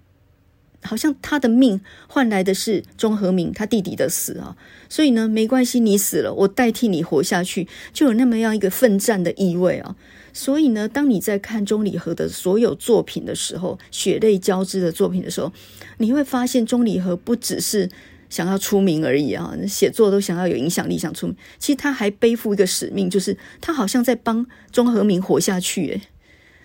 [0.83, 4.55] 好像他的命换来的是钟和明他弟弟的死啊，
[4.87, 9.95] 所以呢，没关系，你死了，我代替你活下去，就有那么样一个奋战的意味啊。
[10.33, 15.51] 所以呢，当你在看钟理和的所有作品的时候，血泪交织的作品的时候，
[15.99, 17.87] 你会发现钟理和不只是
[18.29, 21.35] 想要出名而已啊，写作都想要有影响力，想出名。
[21.59, 25.87] 其实他还背负一个使命，就是他好像在帮钟和明活下去。
[25.89, 26.01] 诶，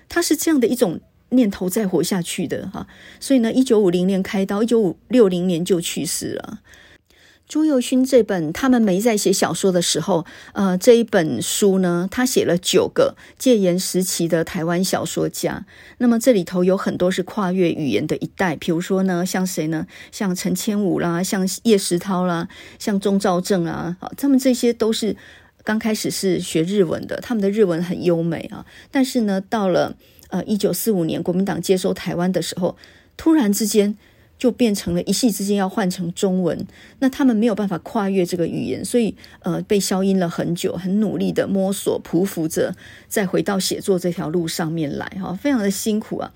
[0.08, 2.86] 他是这样的一种念头在活下去的哈。
[3.20, 6.60] 所以呢，一九五零年开刀，一九五六零年就去世了。
[7.48, 15.64] 朱佑勋这本他们没在写小说的时候，呃，这一本书呢，他写了九个戒严时期的台湾小说家。
[15.96, 19.86] 那么这里头有很多是跨越语言的一代，比如说呢，像谁呢？
[20.12, 22.46] 像陈千武啦，像叶石涛啦，
[22.78, 25.16] 像钟肇政啊，他们这些都是
[25.64, 28.66] 刚开始是学日文的，他们的日文很优美啊。
[28.90, 29.96] 但是呢，到了
[30.28, 32.76] 呃一九四五年国民党接收台湾的时候，
[33.16, 33.96] 突然之间。
[34.38, 36.56] 就变成了一夕之间要换成中文，
[37.00, 42.74] 那他们没有办法跨越这个语言，所以呃被消音了很久，很努力的摸索匍匐着，
[43.08, 46.32] 再回到写作这条路上面来哈，非常的辛苦啊。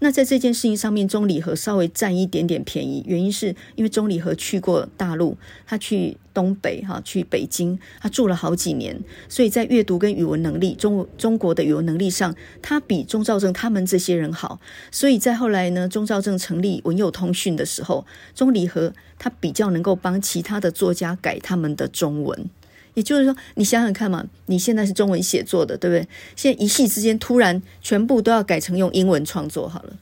[0.00, 5.36] 那在这件事情上面，钟理和稍微占一点点便宜，原因是因为钟理和去过大陆，
[5.66, 14.60] 他去东北哈，去北京，他住了好几年，所以在阅读跟语文能力，中中国的语文能力上，他比钟兆正他们这些人好。
[14.90, 22.50] 所以在后来呢，钟兆正成立文友通讯的时候，钟理和他比较能够帮其他的作家改他们的中文。
[22.94, 26.08] 也就是说，你想想看嘛，你现在是中文写作的，对不对？
[26.36, 29.98] 现在一夕之间突然全部都要改成用英文创作好了，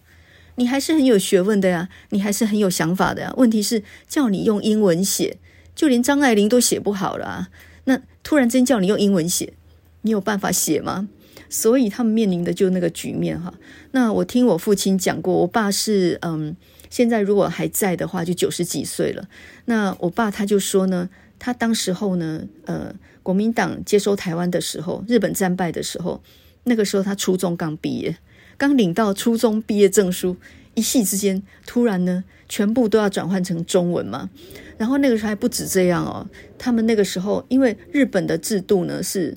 [0.57, 3.32] 你还是很有学问的呀，你还是很有想法的呀。
[3.38, 5.38] 问题是叫你用英文写，
[5.74, 7.49] 就连张爱玲都写不好了啊。
[7.84, 9.55] 那突然真叫你用英文写，
[10.03, 11.09] 你有办法写吗？
[11.49, 13.55] 所以他们面临的就那个局面哈。
[13.93, 16.55] 那我听我父亲讲过，我爸是嗯，
[16.90, 19.26] 现在如果还在的话，就九十几岁了。
[19.64, 21.09] 那我爸他就说呢。
[21.45, 26.22] 他当时候呢，呃，国民党接收台湾的时候，日本战败的时候，
[26.62, 28.16] 那个时候他初中刚毕业，
[28.57, 30.36] 刚领到初中毕业证书，
[30.74, 34.30] 一夕之间，突然呢，全部都要转换成中文嘛。
[34.78, 36.24] 然后那个时候还不止这样哦，
[36.57, 39.36] 他们那个时候因为日本的制度呢是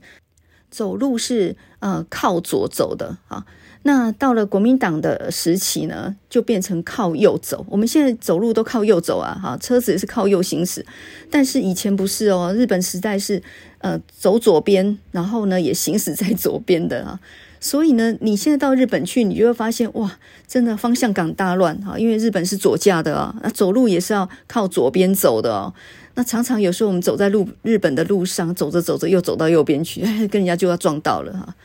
[0.69, 3.43] 走路是呃靠左走的啊。
[3.87, 7.63] 那到了国民党的时期呢，就变成靠右走。
[7.69, 10.83] 我们现在走路都靠右走啊，哈，车子也是靠右行驶。
[11.29, 13.43] 但是以前不是哦，日本时代是
[13.77, 17.19] 呃走左边，然后呢也行驶在左边的啊。
[17.59, 20.17] 所以呢，你现在到日本去，你就会发现哇，
[20.47, 25.71] 真的方向感大乱哈，因为日本是左驾的啊，那走路也是要靠左边走的哦。
[26.15, 31.55] 那常常有时候我们走在路日本的路上，走着走着又走到右边去，跟人家就要撞到了哈。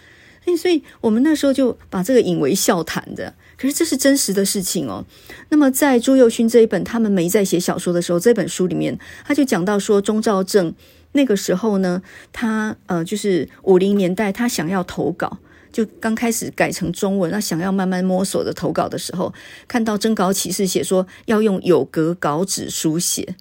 [0.57, 3.34] 所以，我们那时候就把这个引为笑谈的。
[3.57, 5.05] 可是，这是真实的事情哦。
[5.51, 10.74] 那么，在朱宥勋这一本《他们没在写小说的时候》这本书里面，他就讲到说，钟兆政
[11.12, 15.38] 那个时候呢，他呃，就是五零年代，他想要投稿，
[15.70, 19.32] 就刚开始改成中文，他想要慢慢摸索的投稿的时候，
[19.68, 23.36] 看到征稿启事写说要用有格稿纸书写，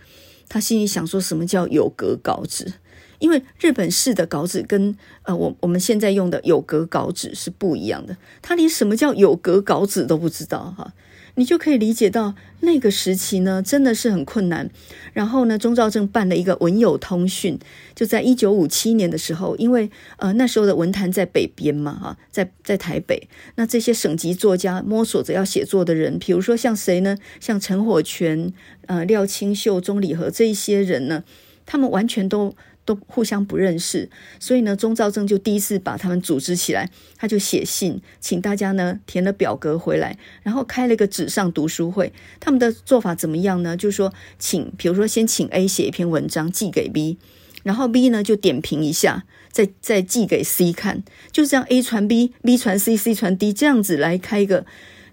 [0.48, 2.74] 他心里想说，什么叫有格稿纸？
[3.20, 10.94] 因为日本式的稿纸跟呃我我们现在用的有格稿纸是不一样的，他连什么叫有格稿纸都不知道哈，
[11.36, 14.70] 你就可以理解到那个时期呢真的是很困难。
[15.12, 17.60] 然后呢，钟兆政办了一个文友通讯，
[17.94, 27.18] 就在一九五七年的时候，因为呃那时候的文坛在北边嘛哈，在在台北，那这些省级作家摸索着要写作的人，比如说像谁呢？
[27.42, 28.54] 像陈火泉、
[28.86, 31.24] 呃廖清秀、钟理和这一些人呢，
[31.66, 32.56] 他们完全都。
[32.90, 34.10] 都互相不认识，
[34.40, 42.12] 所以呢，钟兆政就第一次把他们组织起来，他就写信请大家呢填了表格回来，然后开了一个纸上读书会。
[42.40, 43.78] 他们的做法怎么样呢？
[43.78, 47.20] 就是说，请比如说先请 A 写一篇文章寄给 B，
[47.62, 54.66] 然后 B 呢就点评一下，再再寄给 C 看，就这样 A 传 B，B 传 C，C 传 D，这样子来开一个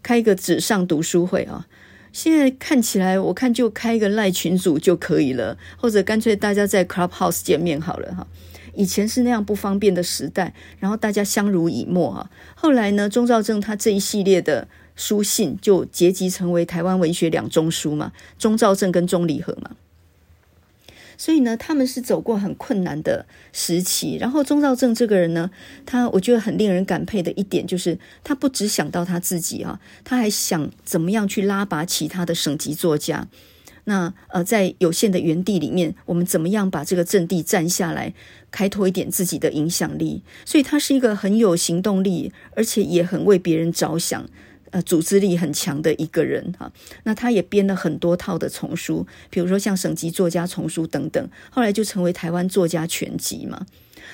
[0.02, 1.66] 开一个纸上读书会啊。
[2.16, 8.26] 现在看起来，我看就开一个赖群组就可以了，或者干脆大家在 Clubhouse 见面好了哈。
[8.72, 12.30] 以前是那样不方便的时代，然后大家相濡以沫哈。
[12.54, 19.72] 后来呢，钟兆政他这一系列的书信就结集成为台湾文学两中书嘛，钟兆政跟钟理和嘛。
[21.16, 24.16] 所以呢，他们是走过很困难的时期。
[24.20, 25.50] 然后钟兆政这个人呢，
[25.84, 33.28] 他我觉得很令人感佩的一点就是，他不只想到他自己啊，他还想怎么样去拉拔其他的省级作家。
[33.88, 38.12] 那呃，在有限的园地里面，我们怎么样把这个阵地占下来，
[38.50, 40.22] 开拓一点自己的影响力？
[40.44, 44.28] 所以他是一个很有行动力，而且也很为别人着想。
[44.76, 46.70] 呃，组织力很强的一个人哈，
[47.04, 53.64] 那他也编了很多套的丛书，比如说像省级作家丛书等等，后来就成为台湾作家全集嘛。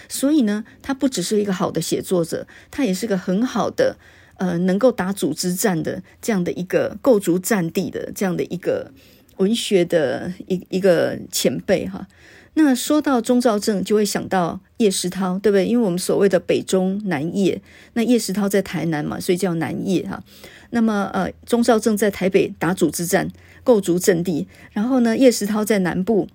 [0.08, 3.96] 所以呢，他不只是一个好的写作者，他也是个很好的
[4.36, 8.92] 呃，能够打组织战的这样的一个构筑战地的这样的一个
[9.38, 12.06] 文学的一一个前辈哈。
[12.54, 15.66] 那说到钟肇政，就会想到叶石涛，对不对？
[15.66, 17.60] 因为我们所谓的北中南叶，
[17.94, 20.22] 那叶石涛在台南嘛，所以叫南叶哈。
[20.70, 23.28] 那么呃，钟肇正在台北打组织战，
[23.64, 26.28] 构筑阵地，然后呢，叶石涛在南部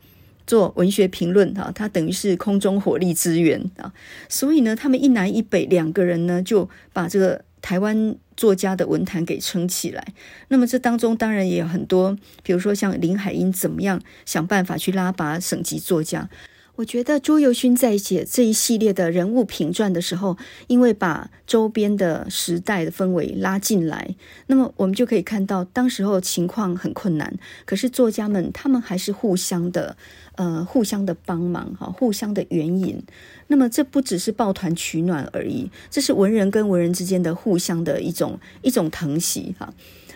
[0.45, 3.93] 做文学评论哈，他等于是空中火力支援啊。
[4.27, 7.43] 所以呢，他们一南一北两个人呢，就把这个。
[7.61, 10.13] 台湾作家的文坛给撑起来，
[10.49, 16.29] 那么这当中当然也有很多，比如说像林海音怎么样想办法去拉拔省级作家。
[16.75, 20.37] 我觉得朱宥勋在写这一系列的人物评传的时候，
[20.67, 27.33] 因为把周边的时代的氛围拉进来，那么我们就可以看到，当时候情况很困难，
[27.65, 29.97] 可是作家们他们还是互相的，
[30.37, 33.03] 呃，互相的帮忙哈，互相的援引。
[33.47, 39.71] 那么这不只是抱团取暖而已，这是文人跟文人之间的互相的一种一种疼惜哈。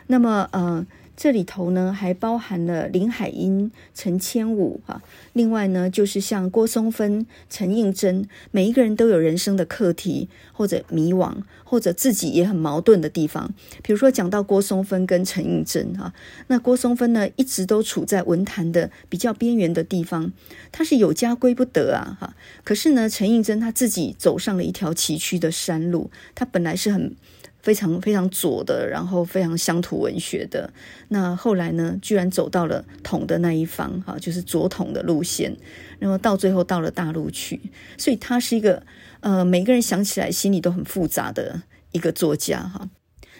[0.07, 0.87] 那么呃。
[1.21, 5.03] 这里头呢，还包含了林海音、陈千武哈。
[5.33, 13.53] 另外呢，就是像郭松芬、陈映真，每一个人都有人生的课题，或者迷惘，或者自己也很矛盾的地方。
[13.83, 16.11] 比如说讲到郭松芬跟陈映真哈，
[16.47, 20.33] 那郭松芬呢，一直都处在文坛的比较边缘的地方，
[20.71, 22.35] 他是有家归不得啊哈。
[22.63, 27.15] 可是呢，陈映真他自己走上了一条崎岖的山路，他本来是很。
[27.61, 30.71] 非常非常左的，然后非常乡土文学的，
[31.09, 35.55] 那后来呢，居然走到了统的那一方，哈，就是左统的路线，
[35.99, 37.59] 然后到最后到了大陆去，
[37.97, 38.83] 所以他是一个
[39.19, 42.89] 呃，每个人想起来心里都很复杂的一个作家，哈。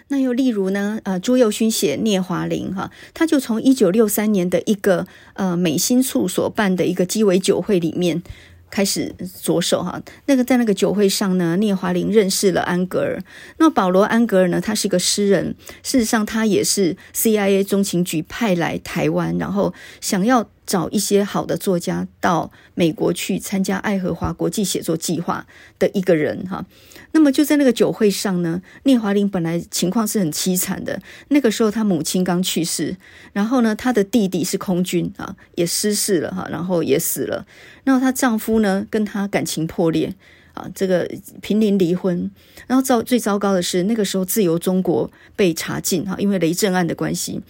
[0.09, 8.21] 那又例如呢，呃，朱宥勋写聂华苓，哈，他就从一九六三年的一个呃美心处所办的一个鸡尾酒会里面。
[8.71, 9.13] 开始
[9.43, 13.21] 着手哈，那个在那个酒会上呢，聂华苓认识了安格尔。
[13.57, 15.53] 那保罗安格尔呢，他是个诗人，
[15.83, 20.49] 事实上他也是 CIA 中情局派来台湾，然后想要。
[20.63, 25.45] 找一些好的作家到美国去参加爱荷华国际写作计划
[25.77, 26.65] 的一个人哈，
[27.13, 32.95] 那么就在那个酒会上呢，聂华苓本来情况是很凄惨的，那个时候他母亲刚去世，
[33.33, 37.45] 然后呢，他的弟弟是空军啊，也失事了哈，然后也死了，
[37.83, 40.13] 然后她丈夫呢跟她感情破裂
[40.53, 41.09] 啊，这个
[41.41, 42.31] 濒临离婚，
[42.67, 47.41] 然后糟最糟糕的是那个时候自由中国被查禁哈，因为雷震案的关系。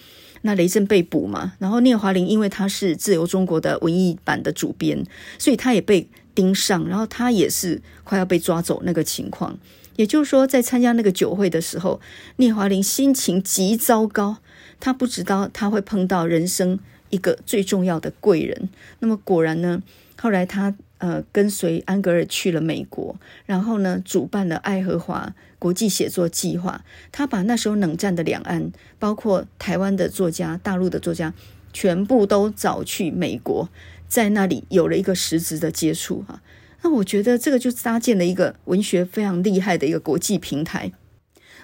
[0.43, 5.05] 那雷震被捕嘛，然后聂华苓因为他是自由中国的文艺版的主编，
[5.37, 9.57] 所以他也被盯上，然后他也是快要被抓走那个情况。
[9.95, 11.99] 也就是说，在参加那个酒会的时候，
[12.37, 14.37] 聂华苓心情极糟糕，
[14.79, 16.79] 他不知道他会碰到人生
[17.09, 18.69] 一个最重要的贵人。
[18.99, 19.81] 那么果然呢，
[20.17, 20.75] 后来他。
[21.01, 23.15] 呃，跟随安格尔去了美国，
[23.47, 26.85] 然后呢，主办了爱荷华国际写作计划。
[27.11, 31.33] 他把那时候冷战的两岸，包括台湾的作家、大陆的作家，
[31.73, 33.67] 全部都找去美国，
[34.11, 36.41] 在那里有了一个实质的接触哈。
[36.81, 40.91] 那我觉得这个就搭建了一个文学非常厉害的一个国际平台。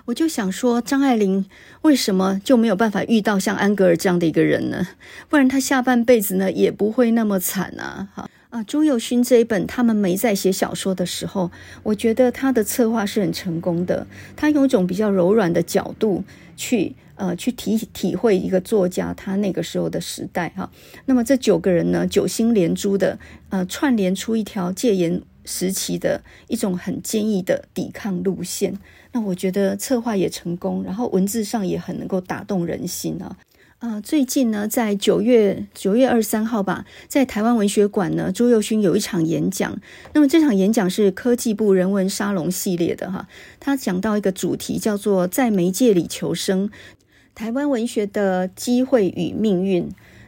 [0.05, 1.45] 我就想说，张爱玲
[1.81, 4.87] 为什么就没有办法遇到像安格尔这样的一个人呢？
[5.27, 8.07] 不然她下半辈子呢也不会那么惨啊！
[8.15, 8.29] 哈。
[8.49, 11.51] 啊，朱友勋这一本，他们没在写小说的时候，
[11.83, 14.07] 我觉得他的策划是很成功的。
[14.37, 16.23] 他用一种比较柔软的角度
[16.55, 20.71] 去，呃，去体体会一个作家他那个时候的时代哈。
[21.05, 23.19] 那么这九个人呢，九星连珠的，
[23.49, 28.79] 呃，串联出一条戒严时期的一种很坚毅的抵抗路线。
[29.11, 33.35] 那我觉得策划也成功，然后文字上也很能够打动人心啊。
[33.79, 39.79] 啊，最近呢，在九月九月二十三号吧，在台湾文学馆呢，朱宥勋有一场演讲。
[40.13, 43.27] 那么这场演讲是科技部人文沙龙系列的哈，
[43.59, 46.71] 他讲到一个主题叫做“在媒介里求生：
[47.35, 49.87] 台湾文学的机会与命运”。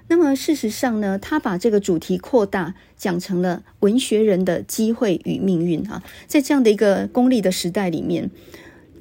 [0.10, 6.04] 那么事实上呢，他把这个主题扩大，讲成了文学人的机会与命运哈。
[6.28, 8.30] 在这样的一个功利的时代里面，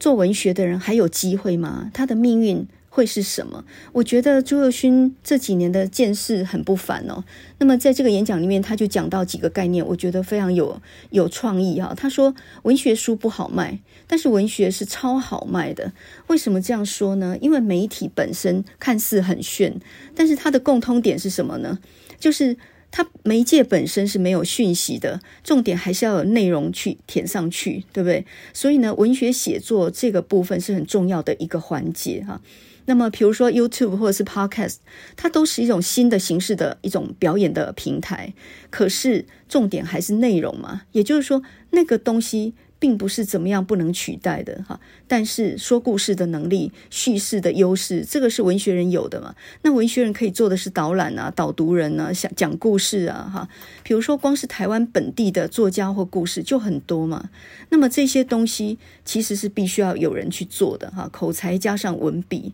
[0.01, 1.91] 做文学的人还有机会吗？
[1.93, 2.67] 他的命运
[2.99, 3.65] 会是什么？
[3.93, 7.23] 我觉得朱宥勋这几年的见识很不凡哦。
[7.59, 11.95] 那么在这个演讲里面，他就讲到几个概念，我觉得非常有有创意哈。
[11.97, 12.35] 他说，
[12.65, 13.79] 文学书不好卖，
[14.09, 15.93] 但是文学是超好卖的。
[16.27, 17.39] 为什么这样说呢？
[17.41, 19.81] 因为媒体本身看似很炫，
[20.17, 21.79] 但是它的共通点是什么呢？
[22.19, 22.57] 就是
[22.91, 28.27] 它媒介本身是没有讯息的，重点还是要有内容去填上去，对不对？
[28.53, 32.41] 所以呢，文学写作这个部分是很重要的一个环节哈。
[32.89, 34.77] 那么，比如说 YouTube 或者是 Podcast，
[35.15, 38.33] 它都是一种新的形式的一种表演的平台。
[38.71, 44.79] 可是重点还是内容嘛，也就是说，那个东西并不是怎么样不能取代的哈。
[45.07, 49.35] 但是说故事的能力、叙事的优势，这个是文学人有的嘛。
[49.63, 53.49] 那文学人可以做的是导览啊、导读人啊、讲讲故事啊哈。
[53.83, 57.31] 比如说，光是台湾本地的作家或故事就很多嘛。
[57.71, 62.53] 那么这些东西其实是必须要有人去做的哈，口才加上文笔。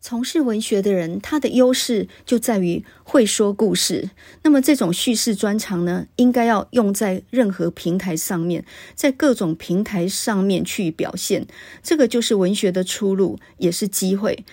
[0.00, 4.10] 从事文学的人，他的优势就在于会说故事。
[4.42, 11.46] 那么，这种叙事专长呢，应该要用在任何平台上面，在各种平台上面去表现。
[11.82, 14.44] 这个就是文学的出路，也是机会。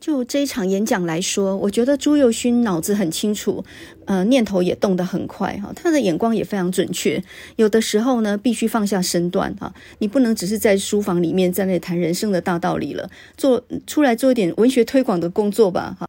[0.00, 3.64] 就这一场演讲来说，我觉得朱宥勋脑子很清楚，
[4.04, 7.22] 呃，念头也动得很快哈，他的眼光也非常准确。
[7.56, 16.08] 有的时候呢，必须放下身段哈，你不能只是在书房里面在那里谈人生的大道理了，做出来做一点文学推广的工作吧哈。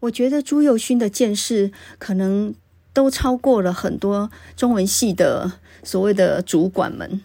[0.00, 2.54] 我觉得朱宥勋的见识可能
[2.92, 5.52] 都超过了很多中文系的
[5.82, 7.20] 所谓的主管们。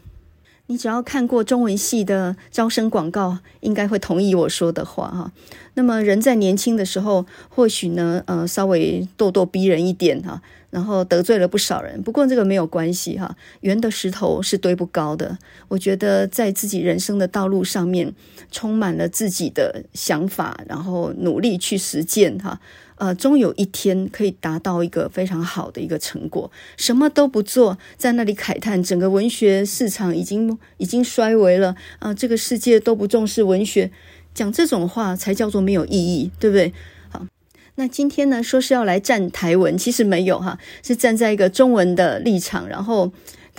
[0.71, 5.29] 你只要看过中文系的招生广告，应该会同意我说的话哈。
[5.73, 12.01] 那么人在年轻的时候，或许呢，呃，稍微咄咄逼人一点哈，然后得罪了不少人。
[12.01, 15.37] 不过这个没有关系哈，圆的石头是堆不高的。
[15.67, 18.13] 我觉得在自己人生的道路上面，
[18.49, 22.61] 充满了自己的想法，然后努力去实践哈。
[23.01, 26.51] 呃，终有一天可以达到一个非常好的一个成果。
[26.77, 33.89] 什么都不做，在那里慨叹整个文学市场已经已经衰微了啊，这个世界都不重视文学，
[34.35, 36.71] 讲这种话才叫做没有意义，对不对？
[37.09, 37.25] 好，
[37.73, 43.11] 那今天呢，说是要来站台文，其实没有哈，是站在一个中文的立场，然后。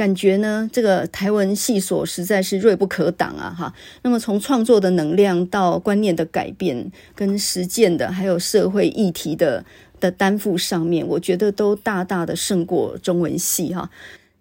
[0.02, 3.54] 感觉呢，这个台文系所实在是锐不可挡啊！
[3.56, 3.72] 哈，
[4.02, 9.64] 那么从创作的能量到观念的改变，跟实践的，还有社会议题的
[10.00, 13.88] 的担负上面，我觉得都大大的胜过中文系哈。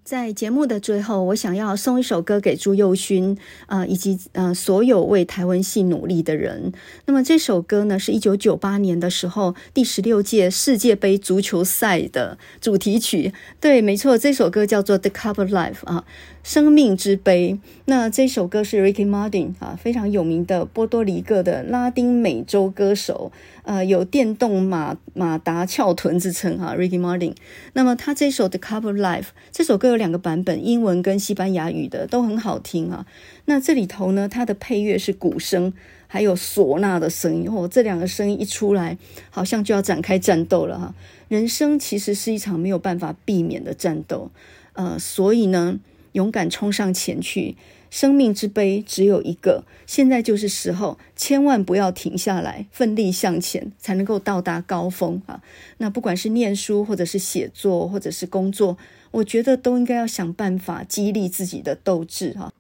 [0.03, 3.37] 在节目的最后，我想要送一首歌给朱幼勋
[3.67, 6.73] 啊、以及呃所有为台文系努力的人。
[7.05, 13.31] 那么这首歌呢，是一九九八年的时候第十六届世界杯足球赛的主题曲。
[13.61, 16.03] 对，没错，这首歌叫做《The Cup of Life》啊。
[16.43, 23.31] 生命之杯，那这首歌是 Ricky Martin 啊，非常有名的波多黎各的拉丁美洲歌手，
[23.61, 27.35] 呃，有电动马马达翘臀之称哈，Ricky Martin。
[27.73, 33.05] 那么他这首 The Cup of Life 这首歌有两个版本，英文跟西班牙语的都很好听啊。
[33.45, 35.71] 那这里头呢，它的配乐是鼓声，
[36.07, 38.97] 还有唢呐的声音哦，这两个声音一出来，
[39.29, 40.95] 好像就要展开战斗了哈。
[41.27, 44.31] 人生其实是一场没有办法避免的战斗，
[44.73, 45.79] 呃，所以呢。
[46.14, 47.55] 勇敢冲上前去，
[47.89, 55.41] 生命之杯只有一个，现在就是时候，千万不要停下来，奋力向前，才能够到达高峰啊！
[55.78, 58.78] 那不管是念书，或者是写作，或者是工作，
[59.12, 62.51] 我觉得都应该要想办法激励自己的斗志哈。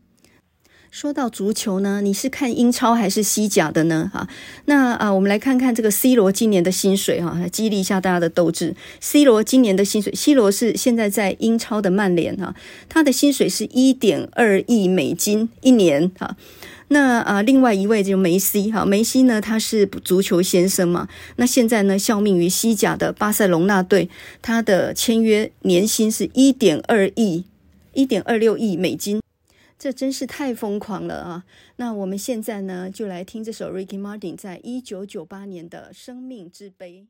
[0.91, 4.11] 说到足球呢，你是看英超还是西甲的呢？
[4.13, 4.27] 哈，
[4.65, 8.75] 那啊，我们来看看这个 C 罗今年的薪水哈，激励一下大家的斗志。
[8.99, 12.53] C 罗今年的薪水，C 罗是现在在英超的曼联哈，
[12.89, 16.35] 他的薪水是一点二亿美金一年哈。
[16.89, 24.09] 那啊，另外一位就梅西哈，梅西呢，他是足球先生嘛，那现在呢，效命于西甲的巴塞隆纳队，
[24.41, 27.45] 他的签约年薪是一点二亿，
[27.93, 29.21] 一点二六亿美金。
[29.81, 31.43] 这真是太疯狂了啊！
[31.77, 37.07] 那我们现在呢，就来听这首 Ricky Martin 在一九九八年的《生命之杯》。